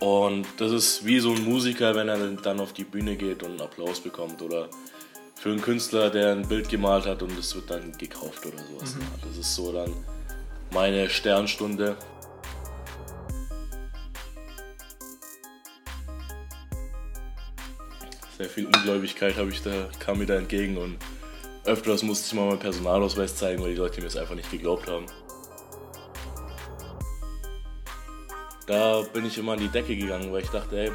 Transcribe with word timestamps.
Und 0.00 0.46
das 0.58 0.72
ist 0.72 1.04
wie 1.04 1.18
so 1.18 1.32
ein 1.32 1.44
Musiker, 1.44 1.94
wenn 1.94 2.08
er 2.08 2.18
dann 2.18 2.60
auf 2.60 2.72
die 2.72 2.84
Bühne 2.84 3.16
geht 3.16 3.42
und 3.42 3.50
einen 3.50 3.60
Applaus 3.60 4.00
bekommt. 4.00 4.40
Oder 4.42 4.68
für 5.34 5.50
einen 5.50 5.60
Künstler, 5.60 6.10
der 6.10 6.32
ein 6.32 6.46
Bild 6.46 6.68
gemalt 6.68 7.06
hat 7.06 7.22
und 7.22 7.36
es 7.38 7.54
wird 7.54 7.70
dann 7.70 7.92
gekauft 7.98 8.44
oder 8.46 8.58
sowas. 8.58 8.94
Mhm. 8.94 9.00
Das 9.26 9.36
ist 9.36 9.54
so 9.54 9.72
dann 9.72 9.92
meine 10.72 11.08
Sternstunde. 11.08 11.96
Sehr 18.36 18.48
viel 18.48 18.66
Ungläubigkeit 18.66 19.36
habe 19.36 19.50
ich 19.50 19.62
da, 19.62 19.88
kam 19.98 20.18
mir 20.18 20.26
da 20.26 20.34
entgegen 20.34 20.76
und 20.76 20.96
öfters 21.64 22.04
musste 22.04 22.26
ich 22.26 22.34
mal 22.34 22.46
meinen 22.46 22.60
Personalausweis 22.60 23.34
zeigen, 23.34 23.62
weil 23.62 23.70
die 23.70 23.76
Leute 23.76 24.00
mir 24.00 24.06
es 24.06 24.16
einfach 24.16 24.36
nicht 24.36 24.50
geglaubt 24.50 24.88
haben. 24.88 25.06
Da 28.68 29.00
bin 29.14 29.24
ich 29.24 29.38
immer 29.38 29.52
an 29.52 29.60
die 29.60 29.68
Decke 29.68 29.96
gegangen, 29.96 30.30
weil 30.30 30.42
ich 30.42 30.50
dachte, 30.50 30.78
ey, 30.78 30.92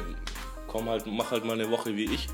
komm 0.68 0.88
halt, 0.88 1.06
mach 1.06 1.32
halt 1.32 1.44
mal 1.44 1.54
eine 1.54 1.68
Woche 1.72 1.96
wie 1.96 2.04
ich. 2.04 2.28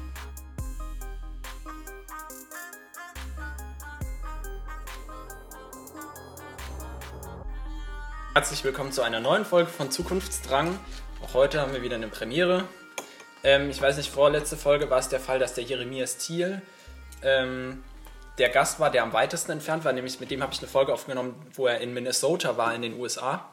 Herzlich 8.34 8.62
willkommen 8.64 8.92
zu 8.92 9.00
einer 9.00 9.20
neuen 9.20 9.46
Folge 9.46 9.70
von 9.70 9.90
Zukunftsdrang. 9.90 10.78
Auch 11.24 11.32
heute 11.32 11.62
haben 11.62 11.72
wir 11.72 11.80
wieder 11.80 11.96
eine 11.96 12.08
Premiere. 12.08 12.64
Ähm, 13.42 13.70
ich 13.70 13.80
weiß 13.80 13.96
nicht, 13.96 14.10
vorletzte 14.10 14.58
Folge 14.58 14.90
war 14.90 14.98
es 14.98 15.08
der 15.08 15.20
Fall, 15.20 15.38
dass 15.38 15.54
der 15.54 15.64
Jeremias 15.64 16.18
Thiel 16.18 16.60
ähm, 17.22 17.82
der 18.36 18.50
Gast 18.50 18.78
war, 18.78 18.90
der 18.90 19.04
am 19.04 19.14
weitesten 19.14 19.52
entfernt 19.52 19.86
war. 19.86 19.94
Nämlich 19.94 20.20
mit 20.20 20.30
dem 20.30 20.42
habe 20.42 20.52
ich 20.52 20.58
eine 20.58 20.68
Folge 20.68 20.92
aufgenommen, 20.92 21.34
wo 21.54 21.66
er 21.66 21.80
in 21.80 21.94
Minnesota 21.94 22.58
war, 22.58 22.74
in 22.74 22.82
den 22.82 23.00
USA. 23.00 23.48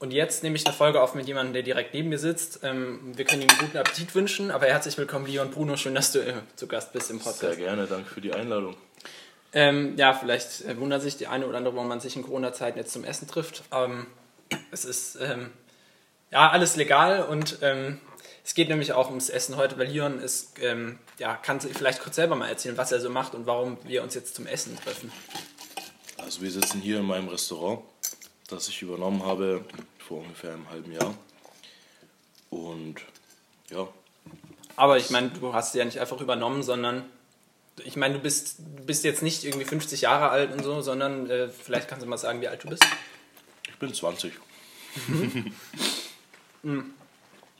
Und 0.00 0.14
jetzt 0.14 0.42
nehme 0.42 0.56
ich 0.56 0.66
eine 0.66 0.74
Folge 0.74 1.02
auf 1.02 1.14
mit 1.14 1.28
jemandem, 1.28 1.52
der 1.52 1.62
direkt 1.62 1.92
neben 1.92 2.08
mir 2.08 2.18
sitzt. 2.18 2.60
Ähm, 2.62 3.12
wir 3.16 3.26
können 3.26 3.42
ihm 3.42 3.50
guten 3.60 3.76
Appetit 3.76 4.14
wünschen, 4.14 4.50
aber 4.50 4.64
herzlich 4.64 4.96
willkommen, 4.96 5.26
Leon 5.26 5.50
Bruno. 5.50 5.76
Schön, 5.76 5.94
dass 5.94 6.10
du 6.10 6.20
äh, 6.20 6.32
zu 6.56 6.66
Gast 6.66 6.94
bist 6.94 7.10
im 7.10 7.18
Podcast. 7.18 7.40
Sehr 7.40 7.56
gerne, 7.56 7.86
danke 7.86 8.08
für 8.08 8.22
die 8.22 8.32
Einladung. 8.32 8.78
Ähm, 9.52 9.98
ja, 9.98 10.14
vielleicht 10.14 10.62
äh, 10.62 10.78
wundert 10.78 11.02
sich 11.02 11.18
die 11.18 11.26
eine 11.26 11.46
oder 11.46 11.58
andere, 11.58 11.74
warum 11.74 11.88
man 11.88 12.00
sich 12.00 12.16
in 12.16 12.22
Corona-Zeiten 12.22 12.78
jetzt 12.78 12.94
zum 12.94 13.04
Essen 13.04 13.28
trifft. 13.28 13.62
Ähm, 13.72 14.06
es 14.70 14.86
ist 14.86 15.18
ähm, 15.20 15.50
ja 16.30 16.48
alles 16.48 16.76
legal 16.76 17.24
und 17.24 17.58
ähm, 17.60 18.00
es 18.42 18.54
geht 18.54 18.70
nämlich 18.70 18.94
auch 18.94 19.10
ums 19.10 19.28
Essen 19.28 19.58
heute, 19.58 19.78
weil 19.78 19.88
Leon 19.88 20.18
ist, 20.18 20.52
ähm, 20.62 20.98
ja, 21.18 21.34
kann 21.34 21.60
vielleicht 21.60 22.00
kurz 22.00 22.16
selber 22.16 22.36
mal 22.36 22.48
erzählen, 22.48 22.78
was 22.78 22.90
er 22.90 23.00
so 23.00 23.10
macht 23.10 23.34
und 23.34 23.44
warum 23.44 23.76
wir 23.84 24.02
uns 24.02 24.14
jetzt 24.14 24.34
zum 24.34 24.46
Essen 24.46 24.78
treffen. 24.82 25.12
Also 26.16 26.40
wir 26.40 26.50
sitzen 26.50 26.80
hier 26.80 27.00
in 27.00 27.04
meinem 27.04 27.28
Restaurant, 27.28 27.82
das 28.50 28.68
ich 28.68 28.82
übernommen 28.82 29.24
habe 29.24 29.64
vor 29.98 30.18
ungefähr 30.18 30.52
einem 30.52 30.68
halben 30.70 30.92
Jahr. 30.92 31.14
Und 32.50 32.96
ja. 33.70 33.88
Aber 34.76 34.98
ich 34.98 35.10
meine, 35.10 35.30
du 35.30 35.52
hast 35.52 35.72
sie 35.72 35.78
ja 35.78 35.84
nicht 35.84 35.98
einfach 35.98 36.20
übernommen, 36.20 36.62
sondern 36.62 37.04
ich 37.84 37.96
meine, 37.96 38.14
du 38.14 38.20
bist, 38.20 38.56
bist 38.86 39.04
jetzt 39.04 39.22
nicht 39.22 39.44
irgendwie 39.44 39.64
50 39.64 40.02
Jahre 40.02 40.30
alt 40.30 40.52
und 40.52 40.62
so, 40.62 40.80
sondern 40.80 41.30
äh, 41.30 41.48
vielleicht 41.48 41.88
kannst 41.88 42.04
du 42.04 42.08
mal 42.08 42.18
sagen, 42.18 42.40
wie 42.40 42.48
alt 42.48 42.62
du 42.64 42.68
bist. 42.68 42.84
Ich 43.68 43.76
bin 43.76 43.92
20. 43.92 44.32
Mhm. 45.06 45.54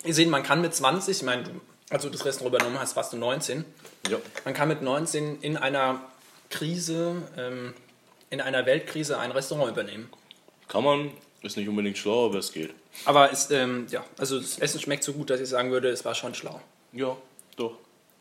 Ihr 0.05 0.15
seht, 0.15 0.29
man 0.29 0.43
kann 0.43 0.61
mit 0.61 0.75
20, 0.75 1.19
ich 1.19 1.23
meine, 1.23 1.45
als 1.91 2.03
du 2.03 2.11
das 2.11 2.25
Restaurant 2.25 2.55
übernommen 2.55 2.79
hast, 2.79 2.97
warst 2.97 3.13
du 3.13 3.17
19. 3.17 3.65
Ja. 4.09 4.19
Man 4.45 4.55
kann 4.55 4.69
mit 4.69 4.83
19 4.83 5.41
in 5.43 5.57
einer 5.57 6.01
Krise, 6.49 7.23
ähm, 7.37 7.75
in 8.31 8.41
einer 8.41 8.65
Weltkrise 8.67 9.19
ein 9.19 9.31
Restaurant 9.31 9.71
übernehmen. 9.71 10.09
Kann 10.71 10.85
man, 10.85 11.11
ist 11.43 11.57
nicht 11.57 11.69
unbedingt 11.69 11.99
schlau, 11.99 12.27
aber 12.27 12.39
es 12.39 12.53
geht. 12.53 12.71
Aber 13.05 13.29
ist, 13.31 13.51
ähm, 13.51 13.89
ja, 13.91 14.05
also 14.17 14.39
das 14.39 14.61
Essen 14.61 14.81
schmeckt 14.81 15.03
so 15.03 15.13
gut, 15.13 15.29
dass 15.29 15.41
ich 15.41 15.49
sagen 15.49 15.73
würde, 15.73 15.89
es 15.89 16.05
war 16.05 16.15
schon 16.15 16.33
schlau. 16.33 16.61
Ja, 16.93 17.17
doch. 17.57 17.77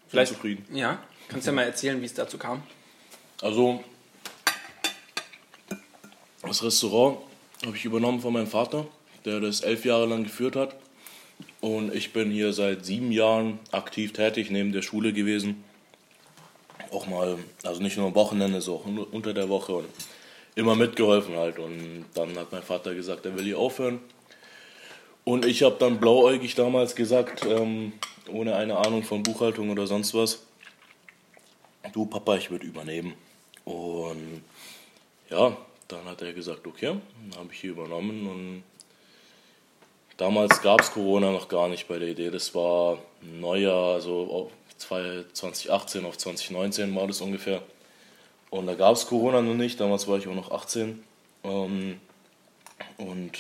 Vielleicht 0.08 0.34
zufrieden. 0.34 0.66
Ja, 0.76 0.98
kannst 1.28 1.46
du 1.46 1.52
ja 1.52 1.56
mal 1.56 1.64
erzählen, 1.64 2.02
wie 2.02 2.08
es 2.08 2.16
dazu 2.16 2.40
kam? 2.40 2.64
Also, 3.44 3.84
das 6.42 6.64
Restaurant 6.64 7.20
habe 7.64 7.78
ich 7.78 7.86
übernommen 7.86 8.20
von 8.20 8.34
meinem 8.34 8.48
Vater, 8.48 8.88
der 9.26 9.40
das 9.40 9.62
elf 9.62 9.86
Jahre 9.86 10.08
lang 10.08 10.24
geführt 10.24 10.56
hat. 10.56 10.76
Und 11.62 11.94
ich 11.94 12.14
bin 12.14 12.32
hier 12.32 12.52
seit 12.52 12.84
sieben 12.84 13.12
Jahren 13.12 13.60
aktiv 13.72 14.12
tätig, 14.12 14.50
neben 14.50 14.72
der 14.72 14.82
Schule 14.82 15.14
gewesen. 15.14 15.64
Auch 16.92 17.06
mal, 17.06 17.38
also 17.62 17.80
nicht 17.80 17.96
nur 17.98 18.08
am 18.08 18.16
Wochenende, 18.16 18.60
sondern 18.60 19.06
auch 19.06 19.14
unter 19.14 19.36
der 19.36 19.50
Woche 19.50 19.74
und 19.74 19.86
immer 20.60 20.76
mitgeholfen 20.76 21.36
halt. 21.36 21.58
Und 21.58 22.06
dann 22.14 22.38
hat 22.38 22.52
mein 22.52 22.62
Vater 22.62 22.94
gesagt, 22.94 23.26
er 23.26 23.36
will 23.36 23.46
hier 23.46 23.58
aufhören. 23.58 24.00
Und 25.24 25.46
ich 25.46 25.64
habe 25.64 25.76
dann 25.80 26.00
blauäugig 26.00 26.56
damals 26.56 26.96
gesagt, 26.96 27.46
ähm, 27.46 27.94
ohne 28.32 28.56
eine 28.56 28.78
Ahnung 28.78 29.04
von 29.04 29.24
Buchhaltung 29.24 29.70
oder 29.70 29.88
sonst 29.88 30.14
was, 30.14 30.46
du 31.94 32.06
Papa, 32.06 32.36
ich 32.36 32.52
würde 32.52 32.66
übernehmen. 32.66 33.14
Und 33.66 34.44
ja, 35.30 35.56
dann 35.88 36.06
hat 36.06 36.22
er 36.22 36.34
gesagt, 36.34 36.66
okay, 36.66 36.96
dann 37.30 37.40
habe 37.40 37.54
ich 37.54 37.60
hier 37.60 37.72
übernommen 37.72 38.28
und 38.28 38.64
damals 40.18 40.62
gab 40.62 40.82
es 40.82 40.92
Corona 40.92 41.32
noch 41.32 41.48
gar 41.48 41.68
nicht 41.68 41.88
bei 41.88 42.00
der 42.00 42.10
Idee. 42.10 42.30
Das 42.30 42.54
war 42.56 43.00
Neujahr, 43.22 43.96
also 43.96 44.52
2018 44.78 46.06
auf 46.06 46.18
2019 46.18 46.96
war 46.96 47.08
das 47.08 47.22
ungefähr. 47.22 47.62
Und 48.50 48.66
da 48.66 48.74
gab 48.74 48.96
es 48.96 49.06
Corona 49.06 49.42
noch 49.42 49.54
nicht, 49.54 49.80
damals 49.80 50.08
war 50.08 50.18
ich 50.18 50.28
auch 50.28 50.36
noch 50.36 50.52
18. 50.52 51.04
Ähm, 51.44 52.00
und 52.98 53.40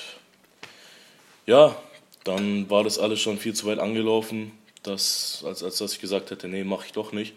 ja, 1.46 1.76
dann 2.24 2.70
war 2.70 2.84
das 2.84 3.00
alles 3.00 3.20
schon 3.20 3.40
viel 3.40 3.56
zu 3.56 3.66
weit 3.66 3.80
angelaufen, 3.80 4.52
dass, 4.84 5.44
als, 5.46 5.64
als 5.64 5.78
dass 5.78 5.94
ich 5.94 6.00
gesagt 6.00 6.32
hätte, 6.32 6.48
nee, 6.48 6.64
mache 6.64 6.86
ich 6.86 6.94
doch 6.94 7.12
nicht. 7.12 7.34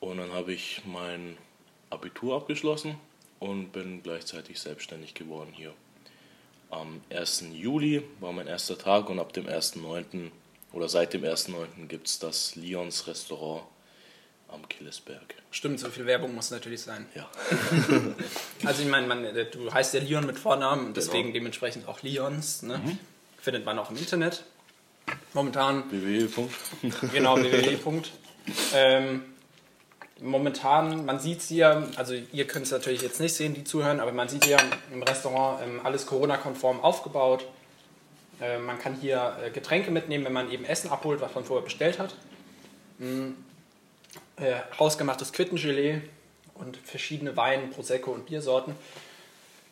Und 0.00 0.18
dann 0.18 0.32
habe 0.32 0.52
ich 0.52 0.82
mein 0.84 1.36
Abitur 1.90 2.36
abgeschlossen 2.36 2.96
und 3.40 3.72
bin 3.72 4.02
gleichzeitig 4.02 4.60
selbstständig 4.60 5.14
geworden 5.14 5.50
hier. 5.52 5.72
Am 6.70 7.00
1. 7.10 7.46
Juli 7.52 8.02
war 8.20 8.32
mein 8.32 8.46
erster 8.46 8.78
Tag 8.78 9.08
und 9.08 9.18
ab 9.18 9.32
dem 9.32 9.46
1.9. 9.46 10.30
oder 10.72 10.88
seit 10.88 11.14
dem 11.14 11.22
1.9. 11.22 11.86
gibt 11.88 12.06
es 12.06 12.18
das 12.18 12.56
Lions 12.56 13.06
Restaurant 13.06 13.62
am 14.54 14.68
Killesberg. 14.68 15.34
Stimmt, 15.50 15.80
so 15.80 15.88
viel 15.88 16.06
Werbung 16.06 16.34
muss 16.34 16.50
natürlich 16.50 16.82
sein. 16.82 17.06
Ja. 17.14 17.28
also 18.64 18.82
ich 18.82 18.88
meine, 18.88 19.44
du 19.46 19.72
heißt 19.72 19.94
ja 19.94 20.00
Leon 20.00 20.26
mit 20.26 20.38
Vornamen 20.38 20.86
und 20.86 20.96
deswegen 20.96 21.24
genau. 21.24 21.34
dementsprechend 21.34 21.88
auch 21.88 22.02
Lions. 22.02 22.62
Ne? 22.62 22.78
Mhm. 22.78 22.98
Findet 23.40 23.64
man 23.64 23.78
auch 23.78 23.90
im 23.90 23.96
Internet. 23.96 24.44
Momentan. 25.32 25.84
www. 25.90 26.48
genau, 27.12 27.36
www. 27.36 28.02
ähm, 28.74 29.22
momentan, 30.20 31.04
man 31.04 31.18
sieht 31.18 31.38
es 31.40 31.48
hier, 31.48 31.88
also 31.96 32.14
ihr 32.32 32.46
könnt 32.46 32.66
es 32.66 32.72
natürlich 32.72 33.02
jetzt 33.02 33.20
nicht 33.20 33.34
sehen, 33.34 33.54
die 33.54 33.64
zuhören, 33.64 34.00
aber 34.00 34.12
man 34.12 34.28
sieht 34.28 34.44
hier 34.44 34.58
im 34.92 35.02
Restaurant 35.02 35.60
ähm, 35.62 35.80
alles 35.84 36.06
Corona-konform 36.06 36.80
aufgebaut. 36.80 37.46
Äh, 38.40 38.58
man 38.58 38.78
kann 38.78 38.94
hier 39.00 39.36
äh, 39.44 39.50
Getränke 39.50 39.90
mitnehmen, 39.90 40.24
wenn 40.24 40.32
man 40.32 40.50
eben 40.50 40.64
Essen 40.64 40.90
abholt, 40.90 41.20
was 41.20 41.34
man 41.34 41.44
vorher 41.44 41.64
bestellt 41.64 41.98
hat. 41.98 42.14
Mhm. 42.98 43.36
Äh, 44.36 44.56
hausgemachtes 44.78 45.32
Quittengelee 45.32 46.00
und 46.54 46.76
verschiedene 46.76 47.36
Wein, 47.36 47.70
Prosecco 47.70 48.10
und 48.10 48.26
Biersorten. 48.26 48.74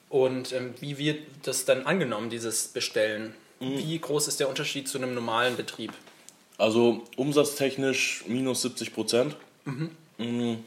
Und 0.09 0.53
ähm, 0.53 0.75
wie 0.81 0.99
wird 0.99 1.21
das 1.45 1.65
dann 1.65 1.87
angenommen, 1.87 2.31
dieses 2.31 2.69
Bestellen? 2.69 3.35
Mhm. 3.61 3.79
Wie 3.79 3.99
groß 3.99 4.29
ist 4.29 4.41
der 4.41 4.49
Unterschied 4.49 4.89
zu 4.89 4.99
einem 4.99 5.15
normalen 5.15 5.57
Betrieb? 5.57 5.93
Also 6.59 7.03
umsatztechnisch 7.17 8.25
minus 8.29 8.63
70 8.63 8.93
Prozent. 8.93 9.37
Mhm. 9.65 9.91
Mhm. 10.19 10.59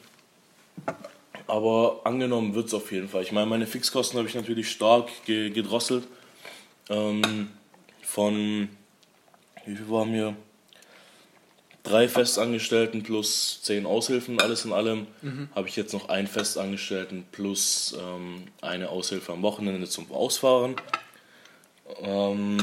Aber 1.48 2.02
angenommen 2.04 2.56
wird 2.56 2.68
es 2.68 2.74
auf 2.74 2.92
jeden 2.92 3.08
Fall. 3.08 3.22
Ich 3.22 3.32
meine, 3.32 3.46
meine 3.46 3.68
Fixkosten 3.68 4.18
habe 4.18 4.28
ich 4.28 4.36
natürlich 4.36 4.70
stark 4.70 5.10
ge 5.26 5.52
gedrosselt. 5.52 6.08
Ähm, 6.90 7.50
von, 8.02 8.68
wie 9.66 9.76
viel 9.76 9.90
waren 9.90 10.14
wir? 10.14 10.36
Drei 11.86 12.10
Festangestellten 12.10 13.04
plus 13.04 13.62
zehn 13.62 13.86
Aushilfen, 13.86 14.42
alles 14.42 14.66
in 14.66 14.74
allem. 14.74 15.06
Mhm. 15.22 15.50
Habe 15.54 15.70
ich 15.70 15.76
jetzt 15.76 15.94
noch 15.94 16.10
einen 16.10 16.26
Festangestellten 16.28 17.26
plus 17.32 17.96
ähm, 18.00 18.46
eine 18.62 18.90
Aushilfe 18.90 19.32
am 19.32 19.44
Wochenende 19.44 19.88
zum 19.88 20.12
Ausfahren. 20.12 20.76
Ähm, 22.02 22.58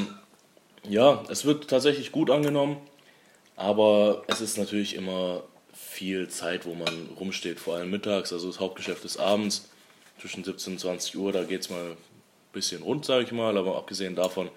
ja, 0.82 1.22
es 1.28 1.44
wird 1.44 1.70
tatsächlich 1.70 2.10
gut 2.10 2.30
angenommen, 2.30 2.78
aber 3.54 4.24
es 4.26 4.40
ist 4.40 4.58
natürlich 4.58 4.96
immer 4.96 5.44
viel 5.72 6.28
Zeit, 6.28 6.66
wo 6.66 6.74
man 6.74 7.10
rumsteht, 7.18 7.60
vor 7.60 7.76
allem 7.76 7.90
mittags. 7.90 8.32
Also 8.32 8.48
das 8.48 8.58
Hauptgeschäft 8.58 9.04
ist 9.04 9.18
abends 9.18 9.68
zwischen 10.20 10.42
17 10.42 10.72
und 10.72 10.78
20 10.80 11.16
Uhr. 11.16 11.30
Da 11.30 11.44
geht 11.44 11.60
es 11.60 11.70
mal 11.70 11.92
ein 11.92 11.96
bisschen 12.52 12.82
rund, 12.82 13.04
sage 13.04 13.24
ich 13.24 13.30
mal. 13.30 13.56
Aber 13.56 13.76
abgesehen 13.76 14.16
davon 14.16 14.50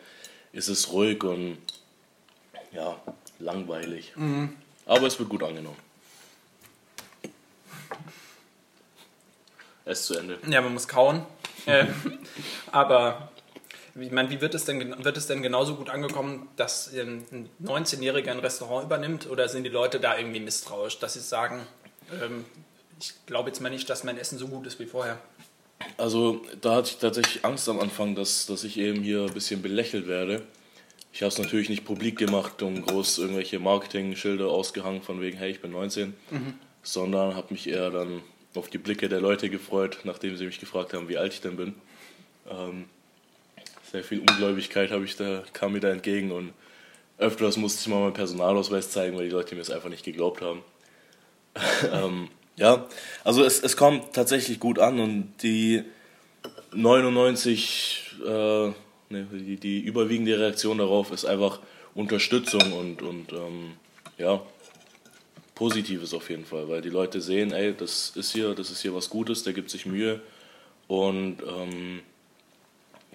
ist 0.54 0.70
es 0.70 0.92
ruhig 0.92 1.24
und 1.24 1.60
ja, 2.72 3.00
langweilig. 3.40 4.14
Mhm. 4.16 4.56
Aber 4.86 5.08
es 5.08 5.18
wird 5.20 5.30
gut 5.30 5.44
angenommen. 5.44 5.78
Es 9.86 10.02
ist 10.02 10.06
zu 10.08 10.18
Ende. 10.18 10.40
Ja, 10.48 10.62
man 10.62 10.74
muss 10.74 10.88
kauen. 10.88 11.26
äh, 11.66 11.86
aber 12.72 13.32
ich 14.00 14.12
meine, 14.12 14.30
wie 14.30 14.42
wird 14.42 14.54
es 14.56 14.66
denn, 14.66 15.04
wird 15.04 15.16
es 15.16 15.28
denn 15.28 15.42
genauso 15.42 15.76
gut 15.76 15.90
angekommen, 15.90 16.50
dass 16.58 16.92
ein 16.94 17.50
19-Jähriger 17.64 18.32
ein 18.32 18.40
Restaurant 18.40 18.86
übernimmt 18.86 19.30
oder 19.30 19.48
sind 19.48 19.64
die 19.64 19.70
Leute 19.70 20.00
da 20.00 20.18
irgendwie 20.18 20.42
misstrauisch, 20.42 21.00
dass 21.00 21.14
sie 21.14 21.22
sagen, 21.22 21.66
ähm, 22.22 22.46
ich 23.00 23.14
glaube 23.26 23.50
jetzt 23.50 23.62
mal 23.62 23.70
nicht, 23.70 23.90
dass 23.90 24.04
mein 24.04 24.18
Essen 24.18 24.38
so 24.38 24.48
gut 24.48 24.68
ist 24.68 24.80
wie 24.80 24.86
vorher? 24.86 25.18
Also 25.98 26.42
da 26.62 26.76
hatte 26.76 26.90
ich 26.90 26.98
tatsächlich 26.98 27.46
Angst 27.46 27.70
am 27.70 27.80
Anfang, 27.80 28.16
dass, 28.16 28.46
dass 28.48 28.64
ich 28.64 28.78
eben 28.78 29.02
hier 29.02 29.26
ein 29.26 29.34
bisschen 29.34 29.62
belächelt 29.62 30.08
werde. 30.08 30.42
Ich 31.16 31.22
habe 31.22 31.30
es 31.30 31.38
natürlich 31.38 31.70
nicht 31.70 31.86
publik 31.86 32.18
gemacht 32.18 32.62
und 32.62 32.86
groß 32.86 33.20
irgendwelche 33.20 33.58
Marketing-Schilder 33.58 34.48
ausgehangen 34.48 35.02
von 35.02 35.22
wegen, 35.22 35.38
hey, 35.38 35.50
ich 35.50 35.62
bin 35.62 35.72
19, 35.72 36.14
mhm. 36.30 36.56
sondern 36.84 37.36
habe 37.36 37.54
mich 37.54 37.70
eher 37.70 37.90
dann 37.90 38.22
auf 38.54 38.70
die 38.70 38.78
Blicke 38.78 39.08
der 39.08 39.22
Leute 39.22 39.50
gefreut, 39.50 40.00
nachdem 40.04 40.36
sie 40.36 40.46
mich 40.46 40.60
gefragt 40.60 40.94
haben, 40.94 41.08
wie 41.08 41.18
alt 41.18 41.32
ich 41.32 41.40
denn 41.40 41.56
bin. 41.56 41.74
Ähm, 42.50 42.90
sehr 43.90 44.04
viel 44.04 44.20
Ungläubigkeit 44.20 44.92
habe 44.92 45.06
ich 45.06 45.16
da, 45.16 45.44
kam 45.54 45.72
mir 45.72 45.80
da 45.80 45.88
entgegen 45.88 46.34
und 46.34 46.52
öfters 47.18 47.56
musste 47.56 47.80
ich 47.80 47.88
mal 47.88 48.02
meinen 48.02 48.14
Personalausweis 48.14 48.92
zeigen, 48.92 49.16
weil 49.16 49.24
die 49.24 49.32
Leute 49.32 49.56
mir 49.56 49.62
es 49.62 49.72
einfach 49.72 49.88
nicht 49.88 50.04
geglaubt 50.04 50.42
haben. 50.42 50.64
ähm, 51.94 52.28
ja, 52.58 52.90
also 53.24 53.42
es, 53.42 53.64
es 53.64 53.78
kommt 53.78 54.12
tatsächlich 54.12 54.60
gut 54.60 54.80
an 54.80 55.00
und 55.00 55.34
die 55.44 55.82
99, 56.74 58.16
äh, 58.28 58.72
ne, 59.10 59.28
die, 59.32 59.58
die 59.58 59.80
überwiegende 59.80 60.40
Reaktion 60.40 60.78
darauf 60.78 61.12
ist 61.12 61.26
einfach 61.26 61.60
Unterstützung 61.94 62.74
und, 62.74 63.02
und 63.02 63.32
ähm, 63.34 63.74
ja, 64.18 64.42
Positives 65.56 66.14
auf 66.14 66.30
jeden 66.30 66.46
Fall, 66.46 66.68
weil 66.68 66.82
die 66.82 66.90
Leute 66.90 67.22
sehen, 67.22 67.52
ey, 67.52 67.74
das 67.74 68.12
ist 68.16 68.34
hier, 68.34 68.54
das 68.54 68.70
ist 68.70 68.82
hier 68.82 68.94
was 68.94 69.10
Gutes, 69.10 69.44
der 69.44 69.54
gibt 69.54 69.70
sich 69.70 69.86
Mühe 69.86 70.22
und 70.88 71.38
ähm, 71.42 72.02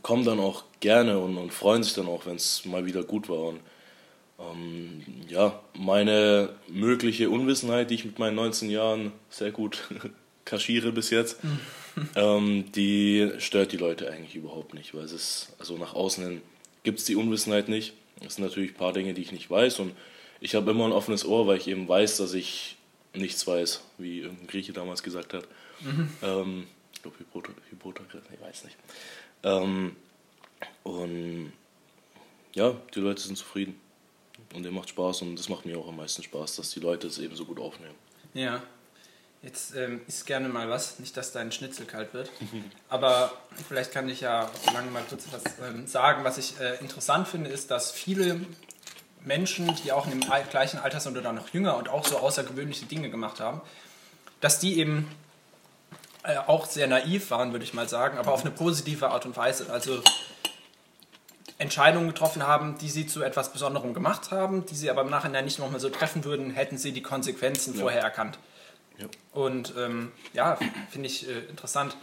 kommen 0.03 0.25
dann 0.25 0.41
auch 0.41 0.65
gerne 0.81 1.19
und, 1.19 1.37
und 1.37 1.53
freuen 1.53 1.83
sich 1.83 1.93
dann 1.93 2.07
auch, 2.07 2.27
wenn 2.27 2.37
es 2.37 2.65
mal 2.65 2.87
wieder 2.87 3.03
gut 3.03 3.29
war. 3.29 3.49
Und 3.49 3.61
ähm, 4.39 5.05
ja, 5.29 5.61
meine 5.75 6.51
mögliche 6.69 7.29
Unwissenheit, 7.29 7.91
die 7.91 7.97
ich 7.97 8.05
mit 8.07 8.19
meinen 8.19 8.37
19 8.37 8.71
Jahren 8.71 9.13
sehr 9.29 9.51
gut 9.51 9.89
kaschiere 10.47 10.93
bis 10.93 11.11
jetzt, 11.11 11.39
ähm, 12.15 12.71
die 12.73 13.31
stört 13.39 13.73
die 13.73 13.77
Leute 13.77 14.11
eigentlich 14.11 14.37
überhaupt 14.37 14.75
nicht, 14.75 14.95
weil 14.95 15.05
es 15.05 15.13
ist, 15.13 15.49
also 15.59 15.77
nach 15.77 15.95
außen 15.95 16.25
hin 16.25 16.43
gibt 16.83 16.99
es 16.99 17.05
die 17.05 17.17
Unwissenheit 17.17 17.69
nicht. 17.69 17.95
Es 18.25 18.37
sind 18.37 18.45
natürlich 18.45 18.73
ein 18.73 18.77
paar 18.77 18.93
Dinge, 18.93 19.15
die 19.15 19.23
ich 19.23 19.33
nicht 19.33 19.51
weiß 19.51 19.79
und 19.81 19.95
ich 20.41 20.55
habe 20.55 20.71
immer 20.71 20.87
ein 20.87 20.93
offenes 20.93 21.25
Ohr, 21.25 21.47
weil 21.47 21.59
ich 21.59 21.69
eben 21.69 21.89
weiß, 21.89 22.17
dass 22.19 22.35
ich 22.35 22.77
nichts 23.15 23.47
weiß, 23.47 23.83
wie 23.99 24.21
irgendein 24.21 24.47
Grieche 24.47 24.73
damals 24.73 25.03
gesagt 25.03 25.35
hat. 25.35 25.47
Mhm. 25.81 26.11
Ähm, 26.23 26.67
ich 26.95 27.03
glaube, 27.03 27.17
Hippokrates, 27.71 28.23
ich 28.33 28.41
weiß 28.41 28.65
nicht. 28.65 28.77
Ähm, 29.43 29.97
und 30.83 31.53
ja, 32.55 32.75
die 32.95 33.01
Leute 33.01 33.23
sind 33.23 33.37
zufrieden. 33.37 33.79
Und 34.55 34.65
der 34.65 34.73
macht 34.73 34.89
Spaß 34.89 35.23
und 35.23 35.37
das 35.37 35.49
macht 35.49 35.65
mir 35.65 35.79
auch 35.79 35.89
am 35.89 35.97
meisten 35.97 36.23
Spaß, 36.23 36.57
dass 36.57 36.71
die 36.71 36.81
Leute 36.81 37.07
es 37.07 37.19
eben 37.19 37.37
so 37.37 37.45
gut 37.45 37.61
aufnehmen. 37.61 37.95
Ja. 38.35 38.63
Jetzt 39.43 39.75
ähm, 39.75 40.03
isst 40.07 40.27
gerne 40.27 40.51
mal 40.51 40.69
was, 40.69 40.99
nicht 40.99 41.17
dass 41.17 41.33
dein 41.33 41.51
Schnitzel 41.51 41.87
kalt 41.87 42.13
wird. 42.13 42.31
Aber 42.89 43.33
vielleicht 43.69 43.93
kann 43.93 44.09
ich 44.09 44.21
ja 44.21 44.51
lange 44.75 44.91
mal 44.91 45.03
kurz 45.09 45.25
was 45.31 45.43
ähm, 45.67 45.87
sagen. 45.87 46.25
Was 46.25 46.37
ich 46.37 46.61
äh, 46.61 46.77
interessant 46.81 47.27
finde, 47.27 47.49
ist, 47.49 47.71
dass 47.71 47.91
viele 47.91 48.41
Menschen, 49.23 49.75
die 49.77 49.93
auch 49.93 50.07
in 50.07 50.21
dem 50.21 50.31
gleichen 50.51 50.79
Alter 50.79 51.01
sind 51.01 51.17
oder 51.17 51.33
noch 51.33 51.49
jünger 51.49 51.77
und 51.77 51.89
auch 51.89 52.07
so 52.07 52.19
außergewöhnliche 52.19 52.87
Dinge 52.87 53.11
gemacht 53.11 53.41
haben, 53.41 53.61
dass 54.41 54.59
die 54.59 54.79
eben 54.79 55.09
äh, 56.23 56.37
auch 56.37 56.67
sehr 56.67 56.87
naiv 56.87 57.31
waren, 57.31 57.53
würde 57.53 57.65
ich 57.65 57.73
mal 57.73 57.89
sagen, 57.89 58.19
aber 58.19 58.33
auf 58.33 58.43
eine 58.43 58.51
positive 58.51 59.09
Art 59.09 59.25
und 59.25 59.37
Weise. 59.37 59.71
Also 59.73 60.03
Entscheidungen 61.57 62.09
getroffen 62.09 62.47
haben, 62.47 62.77
die 62.79 62.89
sie 62.89 63.07
zu 63.07 63.23
etwas 63.23 63.53
Besonderem 63.53 63.95
gemacht 63.95 64.31
haben, 64.31 64.67
die 64.67 64.75
sie 64.75 64.91
aber 64.91 65.03
im 65.03 65.11
Nachhinein 65.11 65.45
nicht 65.47 65.59
nochmal 65.59 65.81
so 65.81 65.89
treffen 65.89 66.25
würden, 66.25 66.51
hätten 66.51 66.77
sie 66.77 66.93
die 66.93 67.03
Konsequenzen 67.03 67.75
ja. 67.75 67.81
vorher 67.81 68.03
erkannt. 68.03 68.39
Ja. 69.01 69.07
Und 69.33 69.75
ähm, 69.79 70.13
ja, 70.33 70.59
finde 70.91 71.09
ich 71.09 71.29
äh, 71.29 71.41
interessant. 71.49 71.97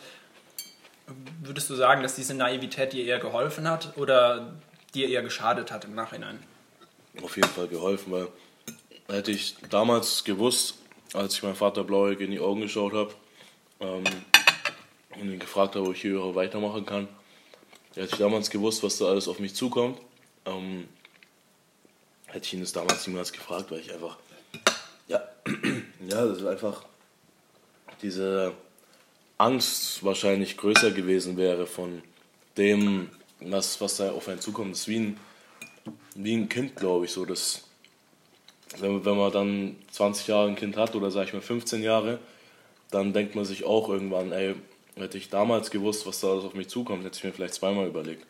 Würdest 1.41 1.69
du 1.69 1.75
sagen, 1.75 2.03
dass 2.03 2.15
diese 2.15 2.33
Naivität 2.33 2.93
dir 2.93 3.05
eher 3.05 3.19
geholfen 3.19 3.69
hat 3.69 3.95
oder 3.97 4.55
dir 4.93 5.07
eher 5.07 5.21
geschadet 5.21 5.71
hat 5.71 5.85
im 5.85 5.95
Nachhinein? 5.95 6.43
Auf 7.21 7.35
jeden 7.35 7.49
Fall 7.49 7.67
geholfen, 7.67 8.11
weil 8.11 8.27
hätte 9.07 9.31
ich 9.31 9.55
damals 9.69 10.23
gewusst, 10.23 10.79
als 11.13 11.35
ich 11.35 11.43
meinem 11.43 11.55
Vater 11.55 11.83
blauig 11.83 12.19
in 12.19 12.31
die 12.31 12.39
Augen 12.39 12.61
geschaut 12.61 12.93
habe 12.93 13.13
ähm, 13.79 14.03
und 15.19 15.31
ihn 15.31 15.39
gefragt 15.39 15.75
habe, 15.75 15.87
ob 15.87 15.95
ich 15.95 16.01
hier 16.01 16.35
weitermachen 16.35 16.85
kann, 16.85 17.07
hätte 17.95 18.13
ich 18.13 18.19
damals 18.19 18.49
gewusst, 18.49 18.83
was 18.83 18.97
da 18.97 19.05
alles 19.05 19.27
auf 19.27 19.39
mich 19.39 19.55
zukommt, 19.55 19.99
ähm, 20.45 20.87
hätte 22.27 22.45
ich 22.45 22.53
ihn 22.53 22.59
das 22.59 22.73
damals 22.73 23.07
niemals 23.07 23.31
gefragt, 23.31 23.71
weil 23.71 23.79
ich 23.79 23.93
einfach, 23.93 24.17
ja, 25.07 25.21
ja, 26.09 26.25
das 26.25 26.39
ist 26.39 26.45
einfach 26.45 26.85
diese 28.01 28.53
Angst 29.37 30.03
wahrscheinlich 30.03 30.57
größer 30.57 30.91
gewesen 30.91 31.37
wäre 31.37 31.67
von 31.67 32.01
dem, 32.57 33.09
was, 33.39 33.79
was 33.81 33.97
da 33.97 34.11
auf 34.11 34.27
einen 34.27 34.39
zukommt. 34.39 34.71
Das 34.71 34.81
ist 34.81 34.87
wie 34.87 34.99
ein, 34.99 35.19
wie 36.15 36.35
ein 36.35 36.49
Kind, 36.49 36.75
glaube 36.75 37.05
ich, 37.05 37.11
so, 37.11 37.25
dass 37.25 37.63
wenn, 38.79 39.05
wenn 39.05 39.17
man 39.17 39.31
dann 39.31 39.75
20 39.91 40.27
Jahre 40.27 40.49
ein 40.49 40.55
Kind 40.55 40.77
hat 40.77 40.95
oder 40.95 41.11
sage 41.11 41.27
ich 41.27 41.33
mal 41.33 41.41
15 41.41 41.83
Jahre, 41.83 42.19
dann 42.91 43.13
denkt 43.13 43.35
man 43.35 43.45
sich 43.45 43.63
auch 43.65 43.89
irgendwann, 43.89 44.31
ey, 44.31 44.55
hätte 44.95 45.17
ich 45.17 45.29
damals 45.29 45.71
gewusst, 45.71 46.07
was 46.07 46.21
da 46.21 46.27
auf 46.27 46.53
mich 46.53 46.69
zukommt, 46.69 47.03
hätte 47.03 47.17
ich 47.17 47.23
mir 47.23 47.33
vielleicht 47.33 47.53
zweimal 47.53 47.87
überlegt. 47.87 48.25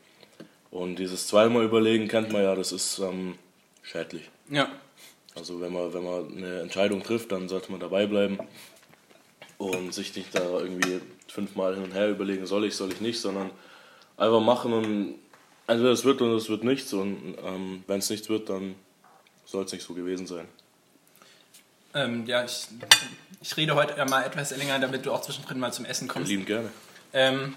Und 0.71 0.97
dieses 0.99 1.27
zweimal 1.27 1.63
überlegen 1.63 2.07
kennt 2.07 2.31
man 2.31 2.43
ja, 2.43 2.55
das 2.55 2.71
ist 2.71 2.99
ähm, 2.99 3.35
schädlich. 3.81 4.29
Ja. 4.49 4.69
Also 5.37 5.61
wenn 5.61 5.71
man, 5.71 5.93
wenn 5.93 6.03
man 6.03 6.37
eine 6.37 6.61
Entscheidung 6.61 7.03
trifft, 7.03 7.31
dann 7.31 7.47
sollte 7.47 7.71
man 7.71 7.79
dabei 7.79 8.07
bleiben 8.07 8.39
und 9.57 9.93
sich 9.93 10.15
nicht 10.15 10.33
da 10.33 10.59
irgendwie 10.59 11.01
fünfmal 11.27 11.75
hin 11.75 11.83
und 11.83 11.93
her 11.93 12.09
überlegen, 12.09 12.45
soll 12.45 12.65
ich, 12.65 12.75
soll 12.75 12.91
ich 12.91 13.01
nicht, 13.01 13.19
sondern 13.19 13.51
einfach 14.17 14.41
machen 14.41 14.73
und 14.73 15.15
entweder 15.67 15.91
es 15.91 16.03
wird 16.03 16.21
oder 16.21 16.35
es 16.35 16.49
wird 16.49 16.63
nichts 16.63 16.93
und 16.93 17.35
ähm, 17.43 17.83
wenn 17.87 17.99
es 17.99 18.09
nichts 18.09 18.29
wird, 18.29 18.49
dann 18.49 18.75
soll 19.45 19.65
es 19.65 19.71
nicht 19.71 19.83
so 19.83 19.93
gewesen 19.93 20.27
sein. 20.27 20.47
Ähm, 21.93 22.25
ja, 22.25 22.43
ich, 22.43 22.67
ich 23.41 23.57
rede 23.57 23.75
heute 23.75 24.03
mal 24.05 24.23
etwas 24.23 24.55
länger, 24.55 24.79
damit 24.79 25.05
du 25.05 25.11
auch 25.11 25.21
zwischendrin 25.21 25.59
mal 25.59 25.71
zum 25.71 25.85
Essen 25.85 26.07
kommst. 26.07 26.29
Lieben 26.29 26.45
gerne. 26.45 26.69
Ähm, 27.13 27.55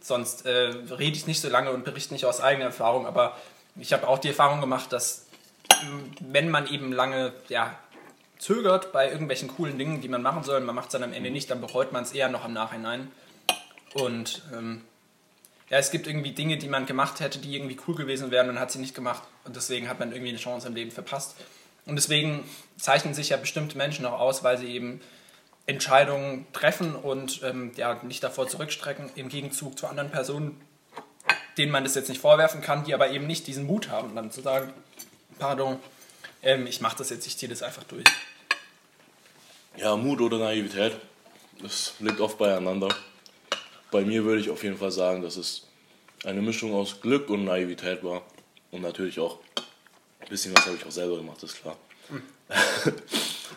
sonst 0.00 0.46
äh, 0.46 0.50
rede 0.50 1.16
ich 1.16 1.26
nicht 1.26 1.40
so 1.40 1.48
lange 1.48 1.70
und 1.70 1.84
berichte 1.84 2.14
nicht 2.14 2.24
aus 2.24 2.40
eigener 2.40 2.66
Erfahrung, 2.66 3.06
aber 3.06 3.36
ich 3.76 3.92
habe 3.92 4.06
auch 4.06 4.18
die 4.18 4.28
Erfahrung 4.28 4.60
gemacht, 4.60 4.92
dass 4.92 5.27
wenn 6.20 6.50
man 6.50 6.66
eben 6.66 6.92
lange 6.92 7.32
ja, 7.48 7.78
zögert 8.38 8.92
bei 8.92 9.10
irgendwelchen 9.10 9.48
coolen 9.48 9.78
Dingen, 9.78 10.00
die 10.00 10.08
man 10.08 10.22
machen 10.22 10.42
soll, 10.42 10.60
man 10.60 10.74
macht 10.74 10.86
es 10.86 10.92
dann 10.92 11.02
am 11.02 11.12
Ende 11.12 11.30
nicht, 11.30 11.50
dann 11.50 11.60
bereut 11.60 11.92
man 11.92 12.02
es 12.02 12.12
eher 12.12 12.28
noch 12.28 12.44
im 12.44 12.52
Nachhinein. 12.52 13.10
Und 13.94 14.42
ähm, 14.52 14.82
ja, 15.70 15.78
es 15.78 15.90
gibt 15.90 16.06
irgendwie 16.06 16.32
Dinge, 16.32 16.56
die 16.56 16.68
man 16.68 16.86
gemacht 16.86 17.20
hätte, 17.20 17.38
die 17.38 17.54
irgendwie 17.54 17.78
cool 17.86 17.94
gewesen 17.94 18.30
wären 18.30 18.48
und 18.48 18.58
hat 18.58 18.70
sie 18.70 18.78
nicht 18.78 18.94
gemacht. 18.94 19.22
Und 19.44 19.56
deswegen 19.56 19.88
hat 19.88 19.98
man 19.98 20.12
irgendwie 20.12 20.30
eine 20.30 20.38
Chance 20.38 20.68
im 20.68 20.74
Leben 20.74 20.90
verpasst. 20.90 21.36
Und 21.84 21.96
deswegen 21.96 22.44
zeichnen 22.76 23.14
sich 23.14 23.30
ja 23.30 23.36
bestimmte 23.36 23.76
Menschen 23.76 24.06
auch 24.06 24.20
aus, 24.20 24.44
weil 24.44 24.58
sie 24.58 24.68
eben 24.68 25.00
Entscheidungen 25.66 26.46
treffen 26.52 26.94
und 26.94 27.42
ähm, 27.42 27.72
ja, 27.76 28.00
nicht 28.02 28.22
davor 28.22 28.48
zurückstrecken, 28.48 29.10
im 29.16 29.28
Gegenzug 29.28 29.78
zu 29.78 29.86
anderen 29.86 30.10
Personen, 30.10 30.60
denen 31.58 31.72
man 31.72 31.84
das 31.84 31.94
jetzt 31.94 32.08
nicht 32.08 32.20
vorwerfen 32.20 32.62
kann, 32.62 32.84
die 32.84 32.94
aber 32.94 33.10
eben 33.10 33.26
nicht 33.26 33.46
diesen 33.46 33.66
Mut 33.66 33.90
haben, 33.90 34.14
dann 34.14 34.30
zu 34.30 34.40
sagen, 34.40 34.72
pardon, 35.38 35.78
ähm, 36.42 36.66
ich 36.66 36.80
mache 36.80 36.98
das 36.98 37.10
jetzt, 37.10 37.26
ich 37.26 37.36
ziehe 37.36 37.48
das 37.48 37.62
einfach 37.62 37.84
durch. 37.84 38.04
Ja, 39.76 39.96
Mut 39.96 40.20
oder 40.20 40.38
Naivität, 40.38 40.96
das 41.62 41.94
liegt 42.00 42.20
oft 42.20 42.38
beieinander. 42.38 42.88
Bei 43.90 44.04
mir 44.04 44.24
würde 44.24 44.40
ich 44.40 44.50
auf 44.50 44.62
jeden 44.62 44.76
Fall 44.76 44.90
sagen, 44.90 45.22
dass 45.22 45.36
es 45.36 45.62
eine 46.24 46.42
Mischung 46.42 46.74
aus 46.74 47.00
Glück 47.00 47.30
und 47.30 47.44
Naivität 47.44 48.02
war. 48.02 48.22
Und 48.70 48.82
natürlich 48.82 49.18
auch 49.18 49.38
ein 50.20 50.28
bisschen 50.28 50.54
was 50.54 50.66
habe 50.66 50.76
ich 50.76 50.84
auch 50.84 50.90
selber 50.90 51.16
gemacht, 51.16 51.42
ist 51.42 51.60
klar. 51.60 51.76
Hm. 52.08 52.22